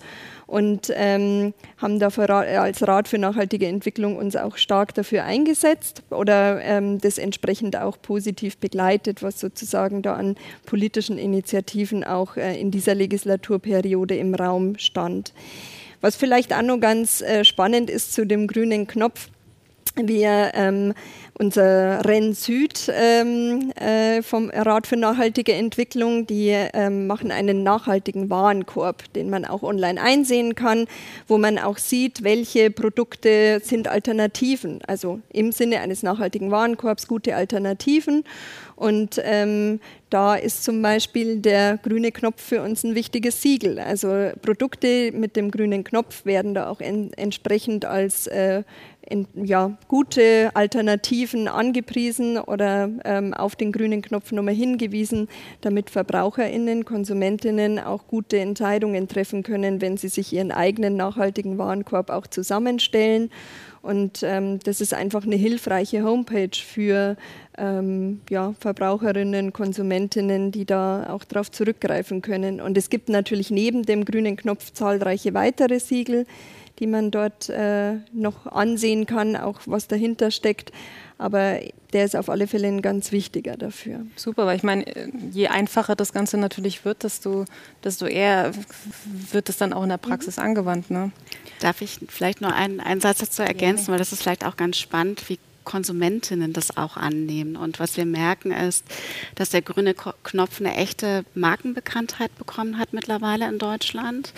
und 0.54 0.92
ähm, 0.94 1.52
haben 1.78 1.98
da 1.98 2.10
als 2.10 2.86
Rat 2.86 3.08
für 3.08 3.18
nachhaltige 3.18 3.66
Entwicklung 3.66 4.16
uns 4.16 4.36
auch 4.36 4.56
stark 4.56 4.94
dafür 4.94 5.24
eingesetzt 5.24 6.04
oder 6.10 6.62
ähm, 6.62 7.00
das 7.00 7.18
entsprechend 7.18 7.74
auch 7.74 8.00
positiv 8.00 8.58
begleitet, 8.58 9.20
was 9.24 9.40
sozusagen 9.40 10.02
da 10.02 10.14
an 10.14 10.36
politischen 10.64 11.18
Initiativen 11.18 12.04
auch 12.04 12.36
äh, 12.36 12.56
in 12.60 12.70
dieser 12.70 12.94
Legislaturperiode 12.94 14.14
im 14.14 14.32
Raum 14.32 14.78
stand. 14.78 15.32
Was 16.00 16.14
vielleicht 16.14 16.54
auch 16.54 16.62
noch 16.62 16.78
ganz 16.78 17.20
äh, 17.20 17.44
spannend 17.44 17.90
ist 17.90 18.12
zu 18.12 18.24
dem 18.24 18.46
grünen 18.46 18.86
Knopf, 18.86 19.30
wir 19.96 20.50
ähm, 20.54 20.94
unser 21.38 22.04
Renn 22.04 22.32
Süd 22.32 22.90
ähm, 22.92 23.72
äh, 23.72 24.22
vom 24.22 24.50
Rat 24.50 24.86
für 24.86 24.96
nachhaltige 24.96 25.52
Entwicklung, 25.52 26.26
die 26.26 26.50
ähm, 26.50 27.06
machen 27.06 27.30
einen 27.30 27.62
nachhaltigen 27.62 28.30
Warenkorb, 28.30 29.12
den 29.14 29.30
man 29.30 29.44
auch 29.44 29.62
online 29.62 30.00
einsehen 30.00 30.54
kann, 30.54 30.86
wo 31.26 31.38
man 31.38 31.58
auch 31.58 31.78
sieht, 31.78 32.22
welche 32.22 32.70
Produkte 32.70 33.60
sind 33.62 33.88
Alternativen, 33.88 34.80
also 34.86 35.20
im 35.32 35.52
Sinne 35.52 35.80
eines 35.80 36.02
nachhaltigen 36.02 36.50
Warenkorbs 36.50 37.08
gute 37.08 37.34
Alternativen. 37.34 38.24
Und 38.76 39.20
ähm, 39.24 39.80
da 40.10 40.34
ist 40.34 40.64
zum 40.64 40.82
Beispiel 40.82 41.38
der 41.38 41.78
grüne 41.78 42.10
Knopf 42.10 42.42
für 42.42 42.62
uns 42.62 42.84
ein 42.84 42.94
wichtiges 42.96 43.40
Siegel. 43.40 43.78
Also 43.78 44.30
Produkte 44.42 45.12
mit 45.12 45.36
dem 45.36 45.50
grünen 45.50 45.84
Knopf 45.84 46.24
werden 46.24 46.54
da 46.54 46.68
auch 46.68 46.80
en 46.80 47.12
entsprechend 47.14 47.84
als 47.84 48.26
äh, 48.26 48.64
in, 49.08 49.26
ja, 49.34 49.76
gute 49.88 50.50
Alternativen 50.54 51.48
angepriesen 51.48 52.38
oder 52.38 52.90
ähm, 53.04 53.34
auf 53.34 53.56
den 53.56 53.72
grünen 53.72 54.02
Knopf 54.02 54.32
nochmal 54.32 54.54
hingewiesen, 54.54 55.28
damit 55.60 55.90
VerbraucherInnen, 55.90 56.84
KonsumentInnen 56.84 57.78
auch 57.78 58.06
gute 58.06 58.38
Entscheidungen 58.38 59.08
treffen 59.08 59.42
können, 59.42 59.80
wenn 59.80 59.96
sie 59.96 60.08
sich 60.08 60.32
ihren 60.32 60.52
eigenen 60.52 60.96
nachhaltigen 60.96 61.58
Warenkorb 61.58 62.10
auch 62.10 62.26
zusammenstellen. 62.26 63.30
Und 63.84 64.22
ähm, 64.22 64.60
das 64.60 64.80
ist 64.80 64.94
einfach 64.94 65.24
eine 65.24 65.36
hilfreiche 65.36 66.04
Homepage 66.04 66.56
für 66.56 67.16
ähm, 67.58 68.22
ja, 68.30 68.54
Verbraucherinnen, 68.58 69.52
Konsumentinnen, 69.52 70.50
die 70.52 70.64
da 70.64 71.10
auch 71.10 71.24
darauf 71.24 71.50
zurückgreifen 71.50 72.22
können. 72.22 72.62
Und 72.62 72.78
es 72.78 72.88
gibt 72.88 73.10
natürlich 73.10 73.50
neben 73.50 73.82
dem 73.82 74.06
grünen 74.06 74.36
Knopf 74.36 74.72
zahlreiche 74.72 75.34
weitere 75.34 75.80
Siegel 75.80 76.24
die 76.78 76.86
man 76.86 77.10
dort 77.10 77.48
äh, 77.48 77.94
noch 78.12 78.46
ansehen 78.46 79.06
kann, 79.06 79.36
auch 79.36 79.60
was 79.66 79.88
dahinter 79.88 80.30
steckt. 80.30 80.72
Aber 81.16 81.60
der 81.92 82.04
ist 82.04 82.16
auf 82.16 82.28
alle 82.28 82.48
Fälle 82.48 82.66
ein 82.66 82.82
ganz 82.82 83.12
wichtiger 83.12 83.56
dafür. 83.56 84.04
Super, 84.16 84.46
weil 84.46 84.56
ich 84.56 84.64
meine, 84.64 84.84
je 85.30 85.46
einfacher 85.46 85.94
das 85.94 86.12
Ganze 86.12 86.36
natürlich 86.38 86.84
wird, 86.84 87.04
desto, 87.04 87.44
desto 87.84 88.06
eher 88.06 88.50
wird 89.30 89.48
es 89.48 89.56
dann 89.56 89.72
auch 89.72 89.84
in 89.84 89.90
der 89.90 89.98
Praxis 89.98 90.36
mhm. 90.36 90.42
angewandt. 90.42 90.90
Ne? 90.90 91.12
Darf 91.60 91.82
ich 91.82 92.00
vielleicht 92.08 92.40
nur 92.40 92.52
einen, 92.52 92.80
einen 92.80 93.00
Satz 93.00 93.18
dazu 93.18 93.42
ergänzen, 93.42 93.86
ja. 93.86 93.92
weil 93.92 93.98
das 93.98 94.12
ist 94.12 94.22
vielleicht 94.22 94.44
auch 94.44 94.56
ganz 94.56 94.76
spannend, 94.76 95.28
wie 95.28 95.38
Konsumentinnen 95.64 96.52
das 96.52 96.76
auch 96.76 96.96
annehmen. 96.96 97.56
Und 97.56 97.80
was 97.80 97.96
wir 97.96 98.06
merken 98.06 98.52
ist, 98.52 98.84
dass 99.34 99.50
der 99.50 99.62
grüne 99.62 99.94
Knopf 99.94 100.60
eine 100.60 100.76
echte 100.76 101.24
Markenbekanntheit 101.34 102.36
bekommen 102.38 102.78
hat 102.78 102.92
mittlerweile 102.92 103.48
in 103.48 103.58
Deutschland 103.58 104.32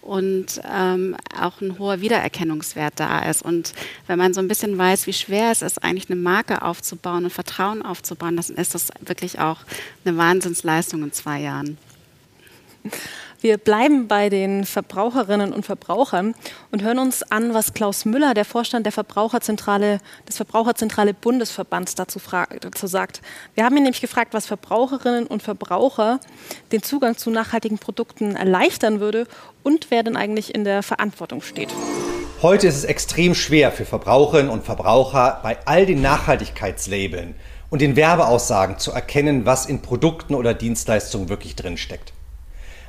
und 0.00 0.60
ähm, 0.70 1.16
auch 1.38 1.60
ein 1.60 1.78
hoher 1.78 2.00
Wiedererkennungswert 2.00 2.94
da 2.96 3.28
ist. 3.28 3.42
Und 3.42 3.74
wenn 4.06 4.18
man 4.18 4.32
so 4.32 4.40
ein 4.40 4.48
bisschen 4.48 4.78
weiß, 4.78 5.06
wie 5.06 5.12
schwer 5.12 5.50
es 5.50 5.62
ist, 5.62 5.82
eigentlich 5.82 6.10
eine 6.10 6.20
Marke 6.20 6.62
aufzubauen 6.62 7.24
und 7.24 7.32
Vertrauen 7.32 7.82
aufzubauen, 7.82 8.36
dann 8.36 8.56
ist 8.56 8.74
das 8.74 8.90
wirklich 9.00 9.38
auch 9.38 9.58
eine 10.04 10.16
Wahnsinnsleistung 10.16 11.02
in 11.02 11.12
zwei 11.12 11.40
Jahren. 11.40 11.76
Wir 13.40 13.56
bleiben 13.56 14.08
bei 14.08 14.30
den 14.30 14.64
Verbraucherinnen 14.64 15.52
und 15.52 15.64
Verbrauchern 15.64 16.34
und 16.72 16.82
hören 16.82 16.98
uns 16.98 17.22
an, 17.22 17.54
was 17.54 17.72
Klaus 17.72 18.04
Müller, 18.04 18.34
der 18.34 18.44
Vorstand 18.44 18.84
der 18.84 18.92
Verbraucherzentrale, 18.92 20.00
des 20.28 20.36
Verbraucherzentrale 20.36 21.14
Bundesverbands 21.14 21.94
dazu, 21.94 22.18
dazu 22.60 22.86
sagt. 22.88 23.22
Wir 23.54 23.64
haben 23.64 23.76
ihn 23.76 23.84
nämlich 23.84 24.00
gefragt, 24.00 24.34
was 24.34 24.46
Verbraucherinnen 24.46 25.28
und 25.28 25.44
Verbraucher 25.44 26.18
den 26.72 26.82
Zugang 26.82 27.16
zu 27.16 27.30
nachhaltigen 27.30 27.78
Produkten 27.78 28.34
erleichtern 28.34 28.98
würde 28.98 29.28
und 29.62 29.92
wer 29.92 30.02
denn 30.02 30.16
eigentlich 30.16 30.52
in 30.52 30.64
der 30.64 30.82
Verantwortung 30.82 31.40
steht. 31.40 31.68
Heute 32.42 32.66
ist 32.66 32.76
es 32.76 32.84
extrem 32.84 33.36
schwer 33.36 33.70
für 33.70 33.84
Verbraucherinnen 33.84 34.50
und 34.50 34.64
Verbraucher 34.64 35.38
bei 35.44 35.58
all 35.64 35.86
den 35.86 36.00
Nachhaltigkeitslabeln 36.00 37.36
und 37.70 37.82
den 37.82 37.94
Werbeaussagen 37.94 38.78
zu 38.78 38.90
erkennen, 38.90 39.46
was 39.46 39.66
in 39.66 39.80
Produkten 39.80 40.34
oder 40.34 40.54
Dienstleistungen 40.54 41.28
wirklich 41.28 41.54
drinsteckt. 41.54 42.14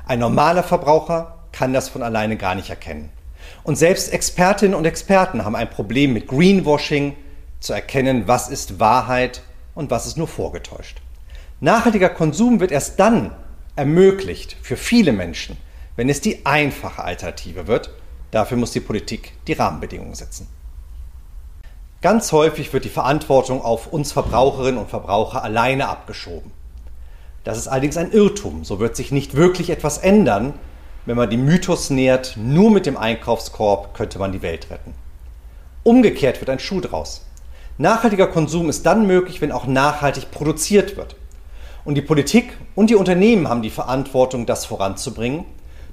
Ein 0.10 0.20
normaler 0.20 0.64
Verbraucher 0.64 1.38
kann 1.54 1.72
das 1.72 1.88
von 1.88 2.04
alleine 2.04 2.36
gar 2.36 2.56
nicht 2.56 2.70
erkennen. 2.70 3.10
Und 3.64 3.78
selbst 3.78 4.12
Expertinnen 4.12 4.76
und 4.76 4.86
Experten 4.86 5.46
haben 5.46 5.56
ein 5.56 5.70
Problem 5.70 6.12
mit 6.12 6.28
Greenwashing, 6.28 7.16
zu 7.62 7.74
erkennen, 7.74 8.24
was 8.26 8.50
ist 8.50 8.80
Wahrheit 8.80 9.42
und 9.76 9.92
was 9.92 10.08
ist 10.08 10.18
nur 10.18 10.28
vorgetäuscht. 10.28 11.02
Nachhaltiger 11.60 12.10
Konsum 12.10 12.60
wird 12.60 12.72
erst 12.72 13.00
dann 13.00 13.36
ermöglicht 13.76 14.58
für 14.62 14.78
viele 14.78 15.12
Menschen, 15.12 15.58
wenn 15.96 16.10
es 16.10 16.22
die 16.22 16.46
einfache 16.46 17.04
Alternative 17.04 17.68
wird 17.68 17.92
Dafür 18.32 18.58
muss 18.58 18.72
die 18.72 18.80
Politik 18.80 19.34
die 19.48 19.54
Rahmenbedingungen 19.54 20.16
setzen. 20.16 20.48
Ganz 22.02 22.32
häufig 22.32 22.72
wird 22.72 22.86
die 22.86 22.90
Verantwortung 22.90 23.62
auf 23.62 23.88
uns 23.92 24.12
Verbraucherinnen 24.12 24.80
und 24.80 24.90
Verbraucher 24.90 25.44
alleine 25.44 25.90
abgeschoben. 25.90 26.52
Das 27.44 27.58
ist 27.58 27.68
allerdings 27.68 27.98
ein 27.98 28.12
Irrtum. 28.12 28.64
So 28.64 28.80
wird 28.80 28.96
sich 28.96 29.12
nicht 29.12 29.36
wirklich 29.36 29.70
etwas 29.70 29.98
ändern, 29.98 30.54
wenn 31.06 31.18
man 31.18 31.30
dem 31.30 31.46
Mythos 31.46 31.90
nähert, 31.90 32.36
nur 32.38 32.70
mit 32.72 32.86
dem 32.86 32.98
Einkaufskorb 32.98 33.94
könnte 33.96 34.20
man 34.20 34.32
die 34.32 34.42
Welt 34.42 34.70
retten. 34.70 34.94
Umgekehrt 35.84 36.40
wird 36.42 36.50
ein 36.50 36.60
Schuh 36.60 36.82
draus. 36.82 37.26
Nachhaltiger 37.78 38.28
Konsum 38.28 38.70
ist 38.70 38.86
dann 38.86 39.08
möglich, 39.08 39.40
wenn 39.42 39.54
auch 39.54 39.66
nachhaltig 39.66 40.32
produziert 40.32 40.98
wird. 40.98 41.16
Und 41.86 41.96
die 41.96 42.02
Politik 42.02 42.58
und 42.76 42.90
die 42.90 42.96
Unternehmen 42.96 43.48
haben 43.48 43.62
die 43.62 43.70
Verantwortung, 43.70 44.46
das 44.46 44.66
voranzubringen. 44.66 45.46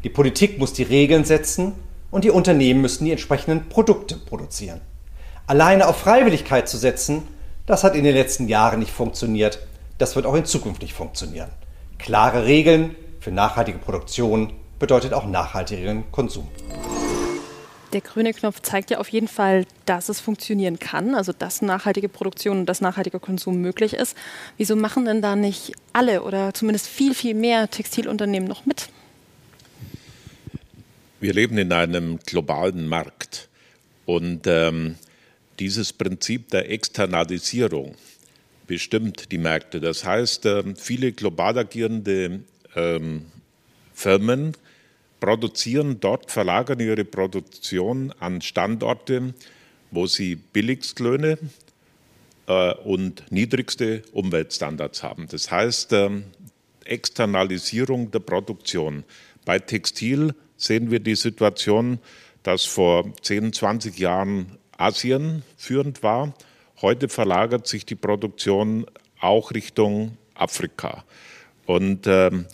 Die 0.02 0.11
Politik 0.11 0.59
muss 0.59 0.72
die 0.72 0.82
Regeln 0.82 1.24
setzen 1.24 1.72
und 2.11 2.24
die 2.24 2.30
Unternehmen 2.30 2.80
müssen 2.80 3.04
die 3.04 3.12
entsprechenden 3.12 3.68
Produkte 3.68 4.16
produzieren. 4.16 4.80
Alleine 5.46 5.87
auf 5.87 5.96
Freiwilligkeit 5.96 6.68
zu 6.68 6.76
setzen, 6.76 7.22
das 7.66 7.85
hat 7.85 7.94
in 7.94 8.04
den 8.04 8.14
letzten 8.14 8.48
Jahren 8.48 8.80
nicht 8.80 8.90
funktioniert. 8.90 9.61
Das 9.98 10.14
wird 10.14 10.26
auch 10.26 10.35
in 10.35 10.44
Zukunft 10.44 10.82
nicht 10.82 10.92
funktionieren. 10.92 11.48
Klare 11.98 12.44
Regeln 12.44 12.94
für 13.20 13.30
nachhaltige 13.30 13.78
Produktion 13.78 14.52
bedeutet 14.78 15.14
auch 15.14 15.26
nachhaltigeren 15.26 16.11
Konsum. 16.12 16.48
Der 17.94 18.02
grüne 18.02 18.35
Knopf 18.35 18.61
zeigt 18.61 18.90
ja 18.90 18.98
auf 18.98 19.09
jeden 19.09 19.28
Fall, 19.28 19.64
dass 19.87 20.11
es 20.11 20.20
funktionieren 20.20 20.78
kann, 20.78 21.14
also 21.14 21.32
dass 21.32 21.62
nachhaltige 21.62 22.11
Produktion 22.11 22.59
und 22.59 22.66
dass 22.66 22.82
nachhaltiger 22.82 23.20
Konsum 23.20 23.62
möglich 23.62 23.94
ist. 23.94 24.16
Wieso 24.59 24.76
machen 24.76 25.06
denn 25.06 25.22
da 25.22 25.35
nicht 25.35 25.72
alle 25.94 26.22
oder 26.22 26.52
zumindest 26.52 26.88
viel, 26.88 27.14
viel 27.14 27.35
mehr 27.35 27.70
Textilunternehmen 27.70 28.48
noch 28.48 28.66
mit? 28.66 28.90
Wir 31.20 31.32
leben 31.32 31.56
in 31.56 31.72
einem 31.72 32.18
globalen 32.26 32.87
Markt 32.87 33.48
und 34.04 34.46
ähm, 34.46 34.96
dieses 35.59 35.94
Prinzip 35.94 36.50
der 36.50 36.70
Externalisierung 36.70 37.94
bestimmt 38.66 39.33
die 39.33 39.38
Märkte. 39.38 39.81
Das 39.81 40.05
heißt, 40.05 40.46
äh, 40.46 40.74
viele 40.76 41.12
global 41.12 41.59
agierende 41.59 42.40
ähm, 42.74 43.26
Firmen 43.94 44.52
produzieren 45.20 46.00
dort, 46.00 46.31
verlagern 46.31 46.81
ihre 46.81 47.05
Produktion 47.05 48.12
an 48.20 48.42
Standorte, 48.42 49.35
wo 49.90 50.07
sie 50.07 50.37
Billigstlöhne 50.37 51.38
äh, 52.46 52.74
und 52.74 53.24
niedrigste 53.31 54.02
Umweltstandards 54.12 55.02
haben. 55.02 55.26
Das 55.31 55.50
heißt, 55.50 55.92
ähm, 55.92 56.24
Externalisierung 56.85 58.11
der 58.11 58.20
Produktion. 58.20 59.05
Bei 59.44 59.59
Textil 59.59 60.35
sehen 60.57 60.90
wir 60.90 61.00
die 61.00 61.16
Situation, 61.16 61.98
dass 62.42 62.64
vor 62.64 63.12
10, 63.22 63.52
20 63.52 63.98
Jahren 63.98 64.59
Asien 64.76 65.42
führend 65.57 66.02
war. 66.02 66.35
Heute 66.82 67.08
verlagert 67.08 67.66
sich 67.66 67.86
die 67.86 67.94
Produktion 67.94 68.86
auch 69.20 69.52
Richtung 69.52 70.16
Afrika. 70.34 71.04
Und 71.64 72.06
ähm, 72.06 72.46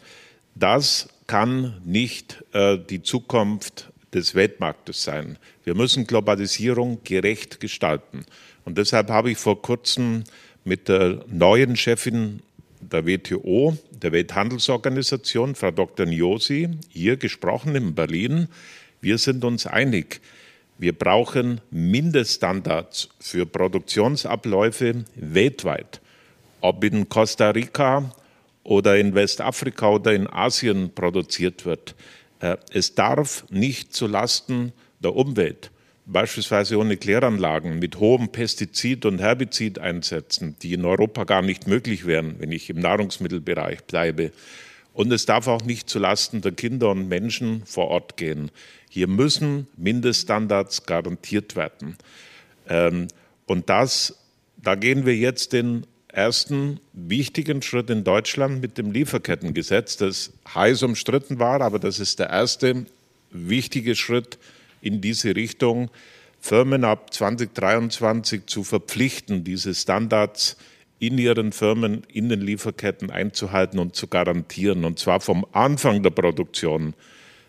das 0.55 1.09
kann 1.27 1.81
nicht 1.85 2.45
äh, 2.53 2.79
die 2.79 3.03
Zukunft 3.03 3.91
des 4.15 4.35
Weltmarktes 4.35 5.03
sein. 5.03 5.39
Wir 5.65 5.75
müssen 5.75 6.07
Globalisierung 6.07 7.01
gerecht 7.03 7.59
gestalten. 7.61 8.25
Und 8.65 8.79
deshalb 8.79 9.11
habe 9.11 9.31
ich 9.31 9.39
vor 9.39 9.61
kurzem 9.61 10.25
mit 10.65 10.89
der 10.89 11.25
neuen 11.27 11.77
Chefin 11.77 12.41
der 12.81 13.07
WTO, 13.07 13.77
der 13.91 14.13
Welthandelsorganisation, 14.13 15.55
Frau 15.55 15.71
Dr. 15.71 16.07
Niosi, 16.07 16.69
hier 16.91 17.17
gesprochen 17.17 17.75
in 17.75 17.95
Berlin. 17.95 18.49
Wir 19.01 19.19
sind 19.19 19.45
uns 19.45 19.67
einig. 19.67 20.21
Wir 20.83 20.99
brauchen 20.99 21.61
Mindeststandards 21.71 23.09
für 23.21 23.47
Produktionsabläufe 23.47 25.05
weltweit. 25.15 26.01
Ob 26.61 26.83
in 26.83 27.09
Costa 27.09 27.51
Rica 27.51 28.13
oder 28.65 28.97
in 28.97 29.15
Westafrika 29.15 29.91
oder 29.91 30.13
in 30.13 30.27
Asien 30.27 30.93
produziert 30.93 31.67
wird. 31.67 31.95
Äh, 32.41 32.57
es 32.73 32.97
darf 32.97 33.45
nicht 33.49 33.95
zulasten 33.95 34.73
der 34.99 35.15
Umwelt, 35.15 35.71
beispielsweise 36.07 36.77
ohne 36.77 36.97
Kläranlagen, 36.97 37.79
mit 37.79 38.01
hohem 38.01 38.33
Pestizid- 38.33 39.07
und 39.07 39.21
Herbizideinsätzen, 39.21 40.57
die 40.63 40.73
in 40.73 40.85
Europa 40.85 41.23
gar 41.23 41.43
nicht 41.43 41.69
möglich 41.69 42.07
wären, 42.07 42.41
wenn 42.41 42.51
ich 42.51 42.69
im 42.71 42.81
Nahrungsmittelbereich 42.81 43.85
bleibe. 43.85 44.33
Und 44.95 45.13
es 45.13 45.27
darf 45.27 45.47
auch 45.47 45.63
nicht 45.63 45.89
zulasten 45.89 46.43
der 46.43 46.53
Kinder 46.53 46.91
und 46.91 47.09
Menschen 47.09 47.65
vor 47.65 47.89
Ort 47.89 48.17
gehen. 48.17 48.51
Hier 48.91 49.09
müssen 49.09 49.67
Mindeststandards 49.77 50.85
garantiert 50.85 51.57
werden. 51.57 51.97
Ähm, 52.69 53.09
und 53.47 53.71
das, 53.71 54.19
da 54.57 54.75
gehen 54.75 55.07
wir 55.07 55.17
jetzt 55.17 55.53
den 55.53 55.87
ersten 56.09 56.79
wichtigen 56.93 57.63
Schritt 57.63 57.89
in 57.89 58.05
Deutschland 58.05 58.61
mit 58.61 58.77
dem 58.77 58.93
Lieferkettengesetz, 58.93 59.97
das 59.97 60.33
heiß 60.55 60.83
umstritten 60.83 61.39
war, 61.39 61.63
aber 61.63 61.79
das 61.79 61.99
ist 61.99 62.19
der 62.19 62.29
erste 62.29 62.85
wichtige 63.31 63.97
Schritt 63.97 64.39
in 64.83 65.01
diese 65.01 65.35
Richtung, 65.35 65.91
Firmen 66.39 66.85
ab 66.85 67.15
2023 67.15 68.47
zu 68.47 68.65
verpflichten, 68.65 69.45
diese 69.45 69.75
Standards 69.75 70.57
in 71.03 71.19
ihren 71.19 71.51
Firmen, 71.51 72.05
in 72.13 72.29
den 72.29 72.41
Lieferketten 72.41 73.11
einzuhalten 73.11 73.81
und 73.81 73.97
zu 73.97 74.07
garantieren, 74.07 74.85
und 74.85 75.01
zwar 75.01 75.19
vom 75.19 75.45
Anfang 75.51 76.05
der 76.05 76.11
Produktion 76.11 76.95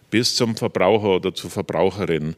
bis 0.10 0.36
zum 0.36 0.56
Verbraucher 0.56 1.18
oder 1.18 1.36
zur 1.36 1.52
Verbraucherin. 1.52 2.36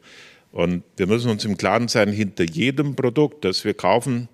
Und 0.52 0.82
wir 0.98 1.06
müssen 1.06 1.30
uns 1.30 1.42
im 1.46 1.56
Klaren 1.56 1.88
sein, 1.88 2.10
hinter 2.12 2.44
jedem 2.44 2.96
Produkt, 2.96 3.46
das 3.46 3.64
wir 3.64 3.72
kaufen, 3.72 4.28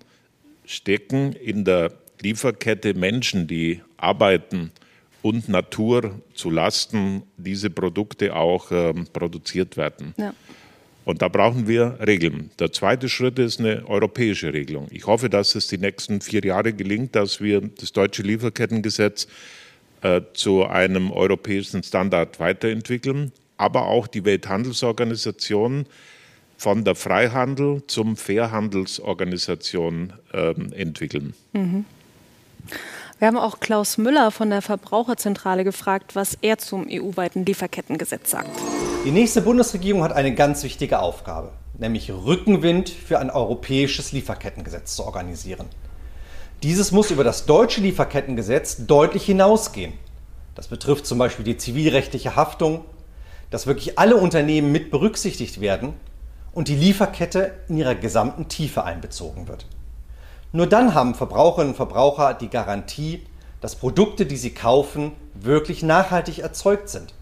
stecken 0.65 1.31
in 1.31 1.63
der 1.63 1.93
Lieferkette 2.21 2.93
Menschen, 2.95 3.47
die 3.47 3.79
arbeiten 3.95 4.73
und 5.21 5.47
Natur 5.47 6.19
zu 6.33 6.49
Lasten 6.49 7.23
diese 7.37 7.69
Produkte 7.69 8.35
auch 8.35 8.71
äh, 8.71 8.93
produziert 9.13 9.77
werden. 9.77 10.13
Ja. 10.17 10.33
Und 11.05 11.21
da 11.21 11.27
brauchen 11.27 11.67
wir 11.67 11.97
Regeln. 12.05 12.51
Der 12.59 12.71
zweite 12.71 13.09
Schritt 13.09 13.37
ist 13.37 13.59
eine 13.59 13.87
europäische 13.87 14.53
Regelung. 14.53 14.87
Ich 14.91 15.05
hoffe, 15.05 15.29
dass 15.29 15.55
es 15.55 15.67
die 15.67 15.77
nächsten 15.77 16.21
vier 16.21 16.43
Jahre 16.43 16.71
gelingt, 16.73 17.15
dass 17.15 17.41
wir 17.41 17.61
das 17.61 17.91
deutsche 17.91 18.23
Lieferkettengesetz 18.23 19.27
äh, 20.01 20.21
zu 20.33 20.65
einem 20.65 21.11
europäischen 21.11 21.83
Standard 21.83 22.39
weiterentwickeln, 22.39 23.31
aber 23.57 23.87
auch 23.87 24.07
die 24.07 24.23
Welthandelsorganisation 24.23 25.85
von 26.57 26.85
der 26.85 26.95
Freihandel 26.95 27.83
zum 27.87 28.15
Fairhandelsorganisation 28.15 30.13
ähm, 30.33 30.71
entwickeln. 30.73 31.33
Mhm. 31.51 31.83
Wir 33.19 33.27
haben 33.27 33.37
auch 33.37 33.59
Klaus 33.59 33.97
Müller 33.97 34.31
von 34.31 34.49
der 34.49 34.61
Verbraucherzentrale 34.61 35.63
gefragt, 35.63 36.15
was 36.15 36.37
er 36.41 36.57
zum 36.57 36.87
EU-weiten 36.89 37.45
Lieferkettengesetz 37.45 38.31
sagt. 38.31 38.49
Die 39.05 39.11
nächste 39.11 39.41
Bundesregierung 39.41 40.01
hat 40.01 40.13
eine 40.13 40.33
ganz 40.33 40.63
wichtige 40.63 40.99
Aufgabe, 40.99 41.51
nämlich 41.77 42.09
Rückenwind 42.09 42.87
für 42.87 43.19
ein 43.19 43.29
europäisches 43.29 44.13
Lieferkettengesetz 44.13 44.95
zu 44.95 45.03
organisieren. 45.03 45.65
Dieses 46.63 46.93
muss 46.93 47.11
über 47.11 47.25
das 47.25 47.45
deutsche 47.45 47.81
Lieferkettengesetz 47.81 48.85
deutlich 48.85 49.25
hinausgehen. 49.25 49.91
Das 50.55 50.69
betrifft 50.69 51.05
zum 51.05 51.17
Beispiel 51.17 51.43
die 51.43 51.57
zivilrechtliche 51.57 52.37
Haftung, 52.37 52.85
dass 53.49 53.67
wirklich 53.67 53.99
alle 53.99 54.15
Unternehmen 54.15 54.71
mit 54.71 54.89
berücksichtigt 54.89 55.59
werden 55.59 55.95
und 56.53 56.69
die 56.69 56.77
Lieferkette 56.77 57.55
in 57.67 57.75
ihrer 57.75 57.95
gesamten 57.95 58.47
Tiefe 58.47 58.85
einbezogen 58.85 59.49
wird. 59.49 59.65
Nur 60.53 60.67
dann 60.67 60.93
haben 60.93 61.13
Verbraucherinnen 61.13 61.71
und 61.71 61.75
Verbraucher 61.75 62.35
die 62.35 62.49
Garantie, 62.49 63.25
dass 63.59 63.75
Produkte, 63.75 64.25
die 64.25 64.37
sie 64.37 64.53
kaufen, 64.53 65.11
wirklich 65.33 65.83
nachhaltig 65.83 66.39
erzeugt 66.39 66.87
sind, 66.87 67.13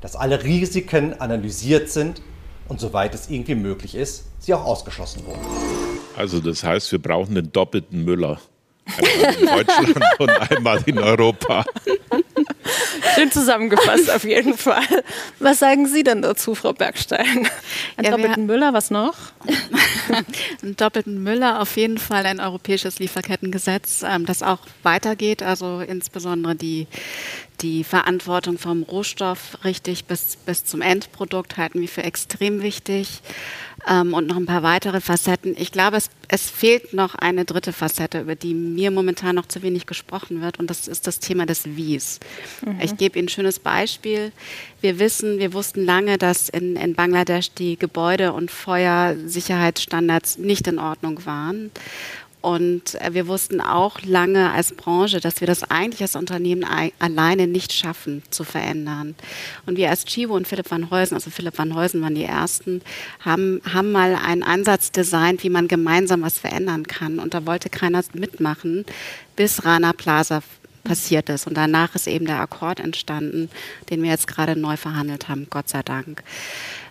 dass 0.00 0.16
alle 0.16 0.42
Risiken 0.42 1.14
analysiert 1.20 1.90
sind 1.90 2.22
und 2.68 2.80
soweit 2.80 3.14
es 3.14 3.28
irgendwie 3.30 3.54
möglich 3.54 3.94
ist, 3.94 4.24
sie 4.38 4.54
auch 4.54 4.64
ausgeschlossen 4.64 5.24
wurden. 5.26 5.40
Also 6.16 6.40
das 6.40 6.64
heißt, 6.64 6.92
wir 6.92 7.00
brauchen 7.00 7.34
den 7.34 7.52
doppelten 7.52 8.04
Müller. 8.04 8.40
Einmal 8.86 9.34
in 9.34 9.46
Deutschland 9.46 10.04
und 10.18 10.30
einmal 10.30 10.82
in 10.86 10.98
Europa. 10.98 11.64
Schön 13.20 13.30
zusammengefasst 13.30 14.10
auf 14.10 14.24
jeden 14.24 14.56
Fall. 14.56 15.04
Was 15.40 15.58
sagen 15.58 15.86
Sie 15.86 16.02
denn 16.02 16.22
dazu, 16.22 16.54
Frau 16.54 16.72
Bergstein? 16.72 17.48
Einen 17.98 18.04
ja, 18.04 18.10
doppelten 18.12 18.46
Müller, 18.46 18.72
was 18.72 18.90
noch? 18.90 19.14
einen 20.62 20.74
doppelten 20.76 21.22
Müller, 21.22 21.60
auf 21.60 21.76
jeden 21.76 21.98
Fall 21.98 22.24
ein 22.24 22.40
europäisches 22.40 22.98
Lieferkettengesetz, 22.98 24.02
ähm, 24.08 24.24
das 24.24 24.42
auch 24.42 24.60
weitergeht, 24.82 25.42
also 25.42 25.80
insbesondere 25.80 26.54
die, 26.54 26.86
die 27.60 27.84
Verantwortung 27.84 28.56
vom 28.56 28.84
Rohstoff 28.84 29.58
richtig 29.64 30.06
bis, 30.06 30.36
bis 30.46 30.64
zum 30.64 30.80
Endprodukt 30.80 31.58
halten 31.58 31.78
wir 31.82 31.88
für 31.88 32.04
extrem 32.04 32.62
wichtig. 32.62 33.20
Ähm, 33.88 34.14
und 34.14 34.26
noch 34.26 34.36
ein 34.36 34.46
paar 34.46 34.62
weitere 34.62 35.00
Facetten. 35.00 35.54
Ich 35.58 35.72
glaube, 35.72 35.96
es, 35.96 36.10
es 36.28 36.48
fehlt 36.50 36.92
noch 36.92 37.14
eine 37.14 37.44
dritte 37.44 37.72
Facette, 37.72 38.20
über 38.20 38.34
die 38.34 38.54
mir 38.54 38.90
momentan 38.90 39.34
noch 39.34 39.46
zu 39.46 39.62
wenig 39.62 39.86
gesprochen 39.86 40.42
wird, 40.42 40.58
und 40.58 40.70
das 40.70 40.88
ist 40.88 41.06
das 41.06 41.18
Thema 41.20 41.46
des 41.46 41.76
Wies. 41.76 42.20
Mhm. 42.64 42.80
Ich 42.80 42.96
gebe 42.96 43.18
Ihnen 43.18 43.26
ein 43.26 43.30
schönes 43.30 43.58
Beispiel. 43.58 44.32
Wir 44.80 44.98
wissen, 44.98 45.38
wir 45.38 45.52
wussten 45.52 45.84
lange, 45.84 46.18
dass 46.18 46.48
in, 46.48 46.76
in 46.76 46.94
Bangladesch 46.94 47.52
die 47.52 47.78
Gebäude- 47.78 48.32
und 48.32 48.50
Feuersicherheitsstandards 48.50 50.38
nicht 50.38 50.66
in 50.66 50.78
Ordnung 50.78 51.24
waren. 51.26 51.70
Und 52.40 52.94
äh, 53.00 53.12
wir 53.12 53.26
wussten 53.26 53.60
auch 53.60 54.00
lange 54.02 54.50
als 54.50 54.72
Branche, 54.72 55.20
dass 55.20 55.40
wir 55.40 55.46
das 55.46 55.62
eigentlich 55.64 56.00
als 56.00 56.16
Unternehmen 56.16 56.64
alleine 56.98 57.46
nicht 57.46 57.72
schaffen 57.72 58.22
zu 58.30 58.44
verändern. 58.44 59.14
Und 59.66 59.76
wir 59.76 59.90
als 59.90 60.04
Chivo 60.04 60.34
und 60.34 60.48
Philipp 60.48 60.70
van 60.70 60.90
Heusen, 60.90 61.14
also 61.14 61.30
Philipp 61.30 61.58
van 61.58 61.74
Heusen 61.74 62.00
waren 62.00 62.14
die 62.14 62.24
ersten, 62.24 62.82
haben, 63.20 63.60
haben 63.70 63.92
mal 63.92 64.14
einen 64.14 64.42
Ansatz 64.42 64.90
designt, 64.90 65.42
wie 65.42 65.50
man 65.50 65.68
gemeinsam 65.68 66.22
was 66.22 66.38
verändern 66.38 66.86
kann. 66.86 67.18
Und 67.18 67.34
da 67.34 67.46
wollte 67.46 67.68
keiner 67.68 68.00
mitmachen, 68.14 68.86
bis 69.36 69.64
Rana 69.64 69.92
Plaza 69.92 70.42
passiert 70.82 71.28
ist. 71.28 71.46
Und 71.46 71.56
danach 71.56 71.94
ist 71.94 72.06
eben 72.06 72.26
der 72.26 72.40
Akkord 72.40 72.80
entstanden, 72.80 73.50
den 73.90 74.02
wir 74.02 74.10
jetzt 74.10 74.26
gerade 74.26 74.56
neu 74.56 74.76
verhandelt 74.76 75.28
haben, 75.28 75.46
Gott 75.50 75.68
sei 75.68 75.82
Dank. 75.82 76.22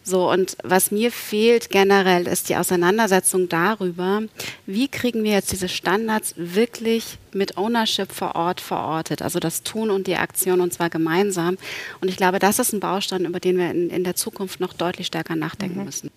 So, 0.09 0.27
und 0.27 0.57
was 0.63 0.89
mir 0.89 1.11
fehlt 1.11 1.69
generell 1.69 2.25
ist 2.25 2.49
die 2.49 2.55
Auseinandersetzung 2.55 3.47
darüber, 3.47 4.23
wie 4.65 4.87
kriegen 4.87 5.23
wir 5.23 5.33
jetzt 5.33 5.51
diese 5.51 5.69
Standards 5.69 6.33
wirklich 6.35 7.18
mit 7.33 7.57
Ownership 7.57 8.11
vor 8.11 8.35
Ort 8.35 8.61
verortet, 8.61 9.21
also 9.21 9.39
das 9.39 9.63
Tun 9.63 9.89
und 9.89 10.07
die 10.07 10.15
Aktion 10.15 10.61
und 10.61 10.73
zwar 10.73 10.89
gemeinsam. 10.89 11.57
Und 12.01 12.07
ich 12.07 12.17
glaube, 12.17 12.39
das 12.39 12.59
ist 12.59 12.73
ein 12.73 12.79
Baustein, 12.79 13.25
über 13.25 13.39
den 13.39 13.57
wir 13.57 13.69
in, 13.71 13.89
in 13.89 14.03
der 14.03 14.15
Zukunft 14.15 14.59
noch 14.59 14.73
deutlich 14.73 15.07
stärker 15.07 15.35
nachdenken 15.35 15.79
mhm. 15.79 15.85
müssen. 15.85 16.11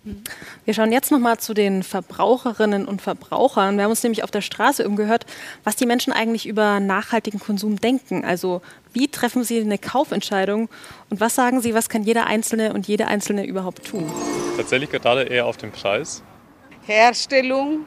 Wir 0.65 0.73
schauen 0.73 0.91
jetzt 0.91 1.11
nochmal 1.11 1.39
zu 1.39 1.53
den 1.53 1.83
Verbraucherinnen 1.83 2.85
und 2.85 3.01
Verbrauchern. 3.01 3.77
Wir 3.77 3.83
haben 3.83 3.91
uns 3.91 4.03
nämlich 4.03 4.23
auf 4.23 4.31
der 4.31 4.41
Straße 4.41 4.87
umgehört, 4.87 5.25
was 5.63 5.75
die 5.75 5.85
Menschen 5.85 6.13
eigentlich 6.13 6.47
über 6.47 6.79
nachhaltigen 6.79 7.39
Konsum 7.39 7.79
denken. 7.79 8.25
Also 8.25 8.61
wie 8.93 9.07
treffen 9.07 9.43
Sie 9.43 9.59
eine 9.59 9.77
Kaufentscheidung 9.77 10.69
und 11.09 11.19
was 11.19 11.35
sagen 11.35 11.61
Sie, 11.61 11.73
was 11.73 11.89
kann 11.89 12.03
jeder 12.03 12.27
Einzelne 12.27 12.73
und 12.73 12.87
jede 12.87 13.07
Einzelne 13.07 13.45
überhaupt 13.45 13.87
tun? 13.87 14.11
Tatsächlich 14.55 14.91
gerade 14.91 15.23
eher 15.23 15.45
auf 15.45 15.57
den 15.57 15.71
Preis. 15.71 16.21
Herstellung, 16.85 17.85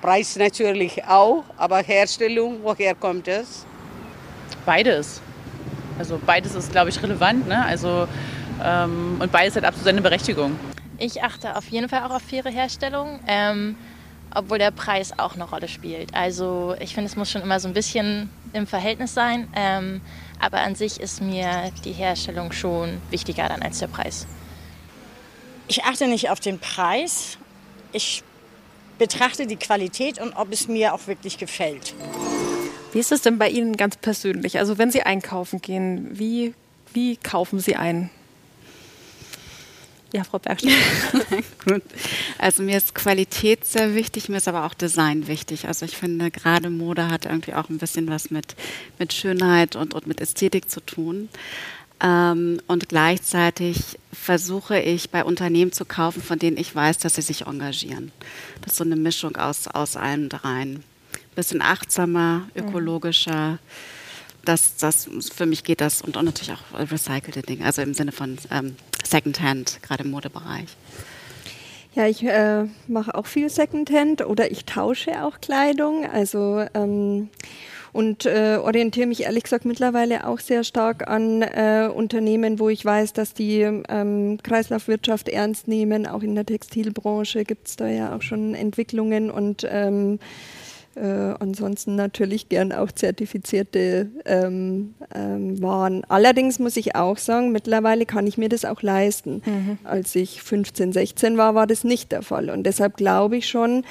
Preis 0.00 0.36
natürlich 0.36 1.04
auch, 1.04 1.44
aber 1.56 1.78
Herstellung, 1.78 2.60
woher 2.62 2.94
kommt 2.94 3.28
es? 3.28 3.66
Beides. 4.64 5.20
Also 5.98 6.18
beides 6.24 6.54
ist, 6.54 6.72
glaube 6.72 6.90
ich, 6.90 7.02
relevant. 7.02 7.46
Ne? 7.46 7.64
Also, 7.64 8.08
ähm, 8.64 9.16
und 9.20 9.30
beides 9.30 9.56
hat 9.56 9.64
absolut 9.64 9.84
seine 9.84 10.00
Berechtigung. 10.00 10.58
Ich 10.98 11.22
achte 11.22 11.56
auf 11.56 11.68
jeden 11.68 11.88
Fall 11.88 12.04
auch 12.04 12.14
auf 12.14 12.22
faire 12.22 12.50
Herstellung. 12.50 13.20
Ähm, 13.26 13.76
obwohl 14.34 14.58
der 14.58 14.70
Preis 14.70 15.18
auch 15.18 15.34
eine 15.34 15.44
Rolle 15.44 15.68
spielt. 15.68 16.14
Also 16.14 16.74
ich 16.80 16.94
finde, 16.94 17.10
es 17.10 17.16
muss 17.16 17.30
schon 17.30 17.42
immer 17.42 17.60
so 17.60 17.68
ein 17.68 17.74
bisschen 17.74 18.30
im 18.52 18.66
Verhältnis 18.66 19.14
sein, 19.14 19.48
ähm, 19.54 20.00
aber 20.38 20.60
an 20.60 20.74
sich 20.74 21.00
ist 21.00 21.20
mir 21.20 21.70
die 21.84 21.92
Herstellung 21.92 22.52
schon 22.52 23.00
wichtiger 23.10 23.48
dann 23.48 23.62
als 23.62 23.78
der 23.78 23.88
Preis. 23.88 24.26
Ich 25.68 25.84
achte 25.84 26.08
nicht 26.08 26.30
auf 26.30 26.40
den 26.40 26.58
Preis, 26.58 27.38
ich 27.92 28.22
betrachte 29.00 29.46
die 29.46 29.56
Qualität 29.56 30.20
und 30.20 30.34
ob 30.34 30.52
es 30.52 30.68
mir 30.68 30.92
auch 30.92 31.06
wirklich 31.06 31.38
gefällt. 31.38 31.94
Wie 32.92 32.98
ist 32.98 33.10
es 33.10 33.22
denn 33.22 33.38
bei 33.38 33.48
Ihnen 33.48 33.76
ganz 33.78 33.96
persönlich? 33.96 34.58
Also 34.58 34.76
wenn 34.76 34.90
Sie 34.90 35.02
einkaufen 35.02 35.62
gehen, 35.62 36.10
wie, 36.12 36.52
wie 36.92 37.16
kaufen 37.16 37.60
Sie 37.60 37.76
ein? 37.76 38.10
Ja, 40.12 40.24
Frau 40.24 40.38
Bergstein. 40.38 40.74
Gut. 41.64 41.82
Also 42.36 42.62
mir 42.62 42.76
ist 42.76 42.94
Qualität 42.94 43.64
sehr 43.64 43.94
wichtig, 43.94 44.28
mir 44.28 44.36
ist 44.36 44.48
aber 44.48 44.66
auch 44.66 44.74
Design 44.74 45.28
wichtig. 45.28 45.66
Also 45.66 45.86
ich 45.86 45.96
finde, 45.96 46.30
gerade 46.30 46.68
Mode 46.68 47.08
hat 47.08 47.24
irgendwie 47.24 47.54
auch 47.54 47.70
ein 47.70 47.78
bisschen 47.78 48.08
was 48.08 48.30
mit, 48.30 48.54
mit 48.98 49.14
Schönheit 49.14 49.76
und, 49.76 49.94
und 49.94 50.06
mit 50.08 50.20
Ästhetik 50.20 50.68
zu 50.68 50.84
tun. 50.84 51.30
Ähm, 52.02 52.60
und 52.66 52.88
gleichzeitig 52.88 53.98
versuche 54.12 54.78
ich 54.78 55.10
bei 55.10 55.24
Unternehmen 55.24 55.72
zu 55.72 55.84
kaufen, 55.84 56.22
von 56.22 56.38
denen 56.38 56.56
ich 56.56 56.74
weiß, 56.74 56.98
dass 56.98 57.16
sie 57.16 57.22
sich 57.22 57.46
engagieren. 57.46 58.12
Das 58.62 58.72
ist 58.72 58.78
so 58.78 58.84
eine 58.84 58.96
Mischung 58.96 59.36
aus, 59.36 59.68
aus 59.68 59.96
allen 59.96 60.28
dreien. 60.28 60.82
Bisschen 61.34 61.62
achtsamer, 61.62 62.48
mhm. 62.54 62.68
ökologischer. 62.68 63.58
Das, 64.44 64.76
das, 64.76 65.08
für 65.34 65.46
mich 65.46 65.64
geht 65.64 65.80
das 65.80 66.00
und, 66.00 66.16
und 66.16 66.24
natürlich 66.24 66.52
auch 66.52 66.78
recycelte 66.90 67.42
Dinge, 67.42 67.64
also 67.66 67.82
im 67.82 67.92
Sinne 67.92 68.12
von 68.12 68.38
ähm, 68.50 68.76
Secondhand, 69.04 69.82
gerade 69.82 70.04
im 70.04 70.10
Modebereich? 70.10 70.68
Ja, 71.94 72.06
ich 72.06 72.22
äh, 72.22 72.66
mache 72.86 73.14
auch 73.14 73.26
viel 73.26 73.50
Secondhand 73.50 74.24
oder 74.24 74.50
ich 74.50 74.64
tausche 74.64 75.24
auch 75.24 75.40
Kleidung. 75.40 76.06
Also 76.06 76.64
ähm, 76.72 77.28
und 77.92 78.26
äh, 78.26 78.58
orientiere 78.62 79.06
mich 79.06 79.22
ehrlich 79.22 79.44
gesagt 79.44 79.64
mittlerweile 79.64 80.26
auch 80.26 80.38
sehr 80.38 80.64
stark 80.64 81.08
an 81.08 81.42
äh, 81.42 81.88
Unternehmen, 81.92 82.58
wo 82.58 82.68
ich 82.68 82.84
weiß, 82.84 83.12
dass 83.12 83.34
die 83.34 83.60
ähm, 83.60 84.38
Kreislaufwirtschaft 84.42 85.28
ernst 85.28 85.68
nehmen. 85.68 86.06
Auch 86.06 86.22
in 86.22 86.34
der 86.34 86.46
Textilbranche 86.46 87.44
gibt 87.44 87.68
es 87.68 87.76
da 87.76 87.88
ja 87.88 88.14
auch 88.14 88.22
schon 88.22 88.54
Entwicklungen 88.54 89.30
und 89.30 89.66
ähm, 89.68 90.18
äh, 90.96 91.34
ansonsten 91.38 91.94
natürlich 91.94 92.48
gern 92.48 92.72
auch 92.72 92.90
zertifizierte 92.90 94.10
ähm, 94.24 94.94
ähm, 95.14 95.62
Waren. 95.62 96.04
Allerdings 96.08 96.58
muss 96.58 96.76
ich 96.76 96.96
auch 96.96 97.16
sagen, 97.16 97.52
mittlerweile 97.52 98.06
kann 98.06 98.26
ich 98.26 98.36
mir 98.38 98.48
das 98.48 98.64
auch 98.64 98.82
leisten. 98.82 99.42
Mhm. 99.46 99.78
Als 99.84 100.14
ich 100.16 100.42
15, 100.42 100.92
16 100.92 101.36
war, 101.36 101.54
war 101.54 101.66
das 101.66 101.84
nicht 101.84 102.10
der 102.12 102.22
Fall. 102.22 102.50
Und 102.50 102.64
deshalb 102.64 102.96
glaube 102.96 103.36
ich 103.36 103.48
schon, 103.48 103.84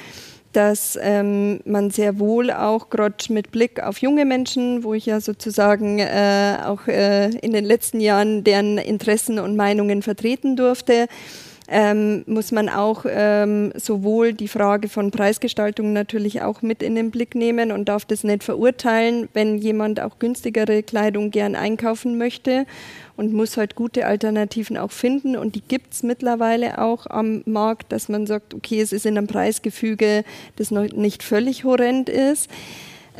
dass 0.52 0.98
ähm, 1.00 1.60
man 1.64 1.90
sehr 1.90 2.18
wohl 2.18 2.50
auch 2.50 2.90
gerade 2.90 3.14
mit 3.28 3.50
Blick 3.52 3.82
auf 3.82 3.98
junge 3.98 4.24
Menschen, 4.24 4.82
wo 4.82 4.94
ich 4.94 5.06
ja 5.06 5.20
sozusagen 5.20 5.98
äh, 5.98 6.56
auch 6.64 6.86
äh, 6.86 7.30
in 7.30 7.52
den 7.52 7.64
letzten 7.64 8.00
Jahren 8.00 8.42
deren 8.42 8.78
Interessen 8.78 9.38
und 9.38 9.56
Meinungen 9.56 10.02
vertreten 10.02 10.56
durfte, 10.56 11.06
ähm, 11.70 12.24
muss 12.26 12.50
man 12.50 12.68
auch 12.68 13.06
ähm, 13.08 13.72
sowohl 13.76 14.32
die 14.32 14.48
Frage 14.48 14.88
von 14.88 15.12
Preisgestaltung 15.12 15.92
natürlich 15.92 16.42
auch 16.42 16.62
mit 16.62 16.82
in 16.82 16.96
den 16.96 17.12
Blick 17.12 17.36
nehmen 17.36 17.70
und 17.70 17.88
darf 17.88 18.04
das 18.04 18.24
nicht 18.24 18.42
verurteilen, 18.42 19.28
wenn 19.34 19.56
jemand 19.56 20.00
auch 20.00 20.18
günstigere 20.18 20.82
Kleidung 20.82 21.30
gern 21.30 21.54
einkaufen 21.54 22.18
möchte 22.18 22.66
und 23.16 23.32
muss 23.32 23.56
halt 23.56 23.76
gute 23.76 24.06
Alternativen 24.06 24.76
auch 24.76 24.90
finden 24.90 25.36
und 25.36 25.54
die 25.54 25.62
gibt 25.62 25.94
es 25.94 26.02
mittlerweile 26.02 26.78
auch 26.78 27.06
am 27.06 27.42
Markt, 27.46 27.92
dass 27.92 28.08
man 28.08 28.26
sagt, 28.26 28.52
okay, 28.52 28.80
es 28.80 28.92
ist 28.92 29.06
in 29.06 29.16
einem 29.16 29.28
Preisgefüge, 29.28 30.24
das 30.56 30.72
noch 30.72 30.90
nicht 30.92 31.22
völlig 31.22 31.62
horrend 31.62 32.08
ist. 32.08 32.50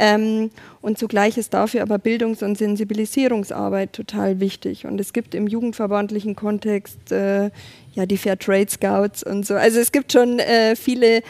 Ähm, 0.03 0.51
und 0.81 0.99
zugleich 0.99 1.37
ist 1.37 1.53
dafür 1.53 1.83
aber 1.83 1.99
Bildungs- 1.99 2.43
und 2.43 2.57
Sensibilisierungsarbeit 2.57 3.93
total 3.93 4.41
wichtig. 4.41 4.87
Und 4.87 4.99
es 4.99 5.13
gibt 5.13 5.35
im 5.35 5.47
jugendverbandlichen 5.47 6.35
Kontext 6.35 7.13
äh, 7.13 7.51
ja 7.93 8.07
die 8.07 8.17
Fair 8.17 8.39
Trade 8.39 8.71
Scouts 8.71 9.23
und 9.23 9.45
so. 9.45 9.55
Also 9.55 9.79
es 9.79 9.93
gibt 9.93 10.13
schon 10.13 10.39
äh, 10.39 10.75
viele 10.75 11.21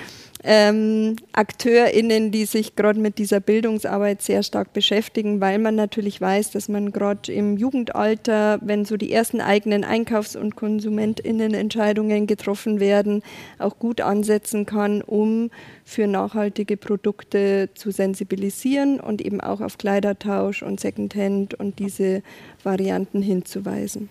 ähm, 0.42 1.16
AkteurInnen, 1.32 2.30
die 2.30 2.44
sich 2.44 2.76
gerade 2.76 2.98
mit 2.98 3.18
dieser 3.18 3.40
Bildungsarbeit 3.40 4.22
sehr 4.22 4.42
stark 4.42 4.72
beschäftigen, 4.72 5.40
weil 5.40 5.58
man 5.58 5.74
natürlich 5.74 6.20
weiß, 6.20 6.50
dass 6.52 6.68
man 6.68 6.92
gerade 6.92 7.32
im 7.32 7.56
Jugendalter, 7.56 8.58
wenn 8.62 8.84
so 8.84 8.96
die 8.96 9.12
ersten 9.12 9.40
eigenen 9.40 9.84
Einkaufs- 9.84 10.36
und 10.36 10.56
KonsumentInnen-Entscheidungen 10.56 12.26
getroffen 12.26 12.80
werden, 12.80 13.22
auch 13.58 13.78
gut 13.78 14.00
ansetzen 14.00 14.66
kann, 14.66 15.02
um 15.02 15.50
für 15.84 16.06
nachhaltige 16.06 16.76
Produkte 16.76 17.70
zu 17.74 17.90
sensibilisieren 17.90 19.00
und 19.00 19.20
eben 19.20 19.40
auch 19.40 19.60
auf 19.60 19.76
Kleidertausch 19.76 20.62
und 20.62 20.80
Secondhand 20.80 21.54
und 21.54 21.78
diese 21.78 22.22
Varianten 22.62 23.22
hinzuweisen. 23.22 24.08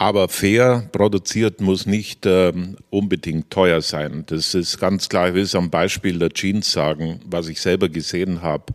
Aber 0.00 0.30
fair 0.30 0.88
produziert 0.92 1.60
muss 1.60 1.84
nicht 1.84 2.24
ähm, 2.24 2.78
unbedingt 2.88 3.50
teuer 3.50 3.82
sein. 3.82 4.24
Das 4.28 4.54
ist 4.54 4.78
ganz 4.78 5.10
klar, 5.10 5.28
ich 5.28 5.34
will 5.34 5.42
es 5.42 5.54
am 5.54 5.68
Beispiel 5.68 6.18
der 6.18 6.30
Jeans 6.30 6.72
sagen, 6.72 7.20
was 7.26 7.48
ich 7.48 7.60
selber 7.60 7.90
gesehen 7.90 8.40
habe. 8.40 8.72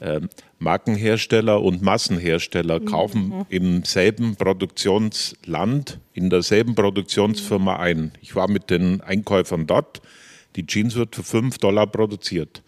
Ähm, 0.00 0.28
Markenhersteller 0.58 1.62
und 1.62 1.80
Massenhersteller 1.82 2.80
mhm. 2.80 2.84
kaufen 2.86 3.46
im 3.50 3.84
selben 3.84 4.34
Produktionsland, 4.34 6.00
in 6.12 6.28
derselben 6.28 6.74
Produktionsfirma 6.74 7.76
ein. 7.76 8.10
Ich 8.20 8.34
war 8.34 8.50
mit 8.50 8.68
den 8.68 9.00
Einkäufern 9.00 9.68
dort. 9.68 10.02
Die 10.56 10.66
Jeans 10.66 10.96
wird 10.96 11.14
für 11.14 11.22
5 11.22 11.58
Dollar 11.58 11.86
produziert. 11.86 12.64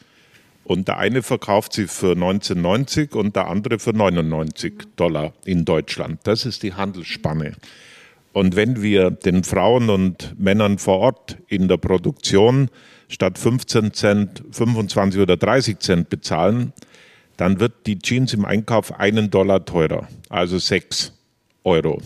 Und 0.63 0.87
der 0.87 0.99
eine 0.99 1.25
verkauft 1.25 1.73
sie 1.73 1.89
für 1.89 2.13
1990 2.13 3.17
und 3.17 3.35
der 3.35 3.49
andere 3.49 3.81
für 3.81 3.93
99 3.93 4.75
Dollar 4.95 5.33
in 5.45 5.65
Deutschland. 5.65 6.21
Das 6.23 6.47
ist 6.47 6.63
die 6.63 6.75
Handelsspanne. 6.75 7.57
Und 8.33 8.55
wenn 8.57 8.83
wir 8.83 9.11
den 9.11 9.45
Frauen 9.45 9.91
und 9.91 10.39
Männern 10.39 10.79
vor 10.79 10.99
Ort 10.99 11.39
in 11.49 11.69
der 11.69 11.79
Produktion 11.79 12.71
statt 13.09 13.39
15 13.39 13.93
Cent 13.93 14.43
25 14.53 15.21
oder 15.21 15.37
30 15.37 15.79
Cent 15.81 16.11
bezahlen, 16.11 16.73
dann 17.37 17.59
wird 17.59 17.87
die 17.87 17.99
Jeans 17.99 18.33
im 18.35 18.45
Einkauf 18.45 19.01
einen 19.01 19.31
Dollar 19.31 19.65
teurer, 19.65 20.07
also 20.29 20.59
sechs 20.59 21.13
Euro. 21.65 22.01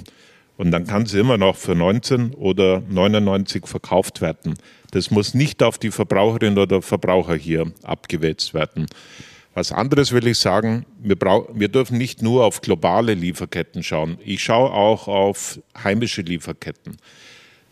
Und 0.57 0.71
dann 0.71 0.87
kann 0.87 1.07
sie 1.07 1.19
immer 1.19 1.37
noch 1.37 1.57
für 1.57 1.75
19 1.75 2.35
oder 2.35 2.81
99 2.89 3.67
verkauft 3.67 4.21
werden. 4.21 4.55
Das 4.93 5.11
muss 5.11 5.35
nicht 5.35 5.63
auf 5.63 5.79
die 5.79 5.91
Verbraucherin 5.91 6.57
oder 6.57 6.81
Verbraucher 6.81 7.35
hier 7.35 7.73
abgewälzt 7.83 8.55
werden. 8.55 8.87
Was 9.55 9.71
anderes 9.71 10.11
will 10.11 10.27
ich 10.27 10.39
sagen, 10.39 10.85
wir, 10.99 11.17
wir 11.17 11.69
dürfen 11.69 11.97
nicht 11.97 12.23
nur 12.23 12.45
auf 12.45 12.61
globale 12.61 13.15
Lieferketten 13.15 13.85
schauen. 13.85 14.19
Ich 14.25 14.43
schaue 14.43 14.73
auch 14.73 15.07
auf 15.07 15.61
heimische 15.83 16.23
Lieferketten. 16.23 16.97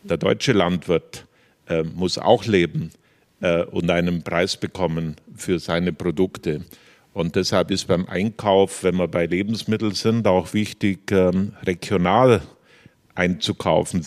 Der 0.05 0.17
deutsche 0.17 0.53
Landwirt 0.53 1.27
äh, 1.69 1.83
muss 1.83 2.19
auch 2.19 2.45
leben 2.45 2.93
äh, 3.41 3.65
und 3.65 3.91
einen 3.91 4.23
Preis 4.23 4.57
bekommen 4.57 5.17
für 5.35 5.59
seine 5.59 5.93
Produkte. 5.93 6.65
Und 7.15 7.35
deshalb 7.35 7.73
ist 7.73 7.89
beim 7.89 8.07
Einkauf, 8.07 8.85
wenn 8.85 8.97
wir 8.97 9.09
bei 9.09 9.27
Lebensmitteln 9.27 9.95
sind, 9.95 10.27
auch 10.29 10.55
wichtig, 10.55 11.11
ähm, 11.11 11.55
regional 11.65 12.43
einzukaufen, 13.17 14.07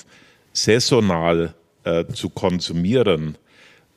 saisonal 0.54 1.54
äh, 1.84 2.06
zu 2.06 2.30
konsumieren, 2.30 3.38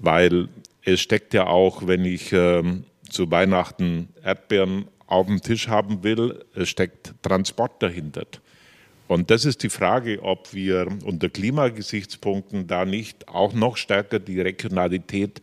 weil 0.00 0.48
es 0.82 1.00
steckt 1.00 1.32
ja 1.32 1.46
auch, 1.46 1.86
wenn 1.86 2.04
ich 2.04 2.32
ähm, 2.32 2.84
zu 3.08 3.30
Weihnachten 3.30 4.08
Erdbeeren 4.22 4.86
auf 5.06 5.26
dem 5.26 5.40
Tisch 5.40 5.68
haben 5.68 6.02
will, 6.02 6.44
steckt 6.64 7.14
Transport 7.22 7.82
dahinter. 7.82 8.26
Und 9.08 9.30
das 9.30 9.46
ist 9.46 9.62
die 9.62 9.70
Frage, 9.70 10.22
ob 10.22 10.52
wir 10.52 10.86
unter 11.04 11.30
Klimagesichtspunkten 11.30 12.66
da 12.66 12.84
nicht 12.84 13.26
auch 13.28 13.54
noch 13.54 13.78
stärker 13.78 14.18
die 14.18 14.40
Regionalität 14.40 15.40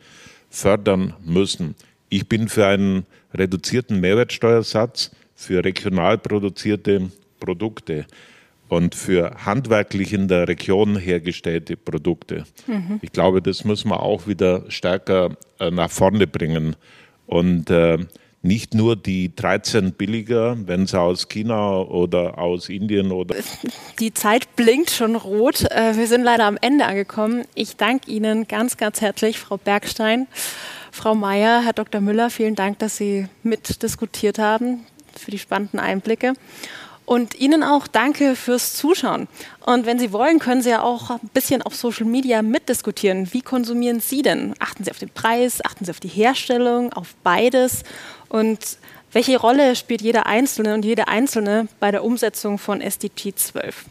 fördern 0.50 1.16
müssen. 1.26 1.76
Ich 2.10 2.30
bin 2.30 2.48
für 2.48 2.68
einen 2.68 3.08
reduzierten 3.34 4.00
Mehrwertsteuersatz 4.00 5.12
für 5.34 5.66
regional 5.66 6.20
produzierte 6.20 7.10
Produkte 7.40 8.06
und 8.70 8.96
für 8.96 9.32
handwerklich 9.46 10.14
in 10.14 10.28
der 10.28 10.48
Region 10.48 10.98
hergestellte 10.98 11.76
Produkte. 11.76 12.46
Mhm. 12.68 13.00
Ich 13.02 13.12
glaube, 13.12 13.42
das 13.42 13.64
muss 13.64 13.86
man 13.86 14.00
auch 14.00 14.28
wieder 14.28 14.64
stärker 14.70 15.38
äh, 15.60 15.72
nach 15.72 15.92
vorne 15.92 16.28
bringen. 16.28 16.76
Und 17.28 17.70
äh, 17.70 17.98
nicht 18.46 18.76
nur 18.76 18.96
die 18.96 19.36
13 19.36 19.94
billiger, 19.94 20.56
wenn 20.68 20.86
sie 20.86 21.00
aus 21.00 21.28
China 21.28 21.80
oder 21.80 22.38
aus 22.38 22.70
Indien 22.70 23.12
oder. 23.12 23.36
Die 24.00 24.14
Zeit 24.14 24.56
blinkt 24.56 24.92
schon 24.92 25.16
rot. 25.16 25.64
Äh, 25.72 25.98
wir 25.98 26.06
sind 26.06 26.24
leider 26.24 26.46
am 26.46 26.58
Ende 26.62 26.86
angekommen. 26.86 27.46
Ich 27.56 27.76
danke 27.76 28.12
Ihnen 28.12 28.48
ganz, 28.48 28.78
ganz 28.78 29.02
herzlich, 29.02 29.40
Frau 29.40 29.58
Bergstein, 29.58 30.28
Frau 30.92 31.16
Mayer, 31.16 31.64
Herr 31.64 31.74
Dr. 31.74 32.02
Müller. 32.02 32.30
Vielen 32.30 32.54
Dank, 32.54 32.78
dass 32.80 32.98
Sie 32.98 33.28
mitdiskutiert 33.42 34.38
haben 34.38 34.86
für 35.18 35.32
die 35.32 35.40
spannenden 35.40 35.80
Einblicke. 35.80 36.34
Und 37.06 37.36
Ihnen 37.36 37.64
auch 37.64 37.88
danke 37.88 38.36
fürs 38.36 38.74
Zuschauen. 38.74 39.28
Und 39.66 39.86
wenn 39.86 40.00
Sie 40.00 40.12
wollen, 40.12 40.40
können 40.40 40.64
Sie 40.64 40.72
ja 40.72 40.82
auch 40.82 41.12
ein 41.12 41.30
bisschen 41.34 41.62
auf 41.62 41.76
Social 41.76 42.06
Media 42.06 42.42
mitdiskutieren. 42.42 43.32
Wie 43.32 43.42
konsumieren 43.42 44.00
Sie 44.00 44.24
denn? 44.24 44.56
Achten 44.60 44.84
Sie 44.84 44.92
auf 44.92 44.98
den 44.98 45.10
Preis, 45.10 45.64
achten 45.64 45.86
Sie 45.86 45.92
auf 45.92 46.00
die 46.00 46.08
Herstellung, 46.08 46.92
auf 46.94 47.16
beides? 47.24 47.84
Und 48.28 48.60
welche 49.12 49.38
Rolle 49.38 49.76
spielt 49.76 50.02
jeder 50.02 50.26
Einzelne 50.26 50.74
und 50.74 50.84
jede 50.84 51.08
Einzelne 51.08 51.68
bei 51.80 51.92
der 51.92 52.04
Umsetzung 52.04 52.58
von 52.58 52.82
SDG 52.82 53.34
12? 53.36 53.86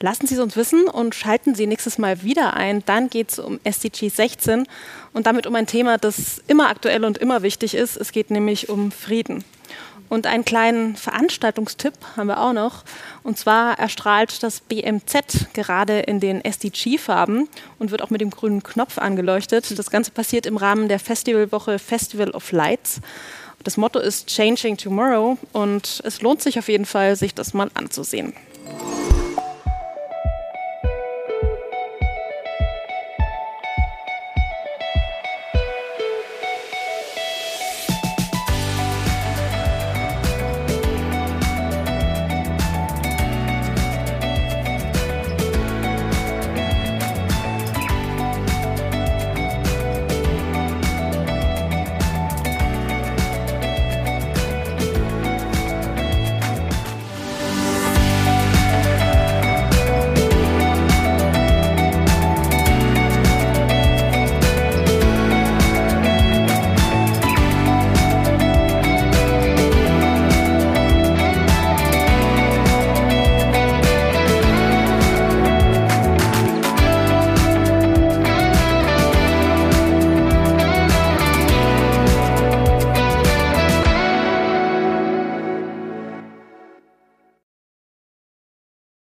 Lassen 0.00 0.26
Sie 0.26 0.34
es 0.34 0.40
uns 0.40 0.56
wissen 0.56 0.84
und 0.84 1.14
schalten 1.14 1.54
Sie 1.54 1.66
nächstes 1.66 1.98
Mal 1.98 2.22
wieder 2.22 2.54
ein. 2.54 2.82
Dann 2.86 3.08
geht 3.08 3.32
es 3.32 3.38
um 3.38 3.58
SDG 3.64 4.08
16 4.08 4.66
und 5.12 5.26
damit 5.26 5.46
um 5.46 5.54
ein 5.54 5.66
Thema, 5.66 5.98
das 5.98 6.42
immer 6.46 6.68
aktuell 6.68 7.04
und 7.04 7.18
immer 7.18 7.42
wichtig 7.42 7.74
ist. 7.74 7.96
Es 7.96 8.12
geht 8.12 8.30
nämlich 8.30 8.68
um 8.68 8.92
Frieden. 8.92 9.44
Und 10.10 10.26
einen 10.26 10.44
kleinen 10.44 10.96
Veranstaltungstipp 10.96 11.94
haben 12.16 12.26
wir 12.26 12.42
auch 12.42 12.52
noch. 12.52 12.82
Und 13.22 13.38
zwar 13.38 13.78
erstrahlt 13.78 14.42
das 14.42 14.60
BMZ 14.60 15.52
gerade 15.54 16.00
in 16.00 16.18
den 16.18 16.44
SDG-Farben 16.44 17.48
und 17.78 17.90
wird 17.92 18.02
auch 18.02 18.10
mit 18.10 18.20
dem 18.20 18.30
grünen 18.30 18.62
Knopf 18.62 18.98
angeleuchtet. 18.98 19.78
Das 19.78 19.88
Ganze 19.88 20.10
passiert 20.10 20.46
im 20.46 20.56
Rahmen 20.56 20.88
der 20.88 20.98
Festivalwoche 20.98 21.78
Festival 21.78 22.32
of 22.32 22.50
Lights. 22.50 23.00
Das 23.62 23.76
Motto 23.76 24.00
ist 24.00 24.26
Changing 24.28 24.76
Tomorrow 24.76 25.38
und 25.52 26.02
es 26.04 26.20
lohnt 26.22 26.42
sich 26.42 26.58
auf 26.58 26.68
jeden 26.68 26.86
Fall, 26.86 27.14
sich 27.14 27.34
das 27.34 27.54
mal 27.54 27.70
anzusehen. 27.74 28.32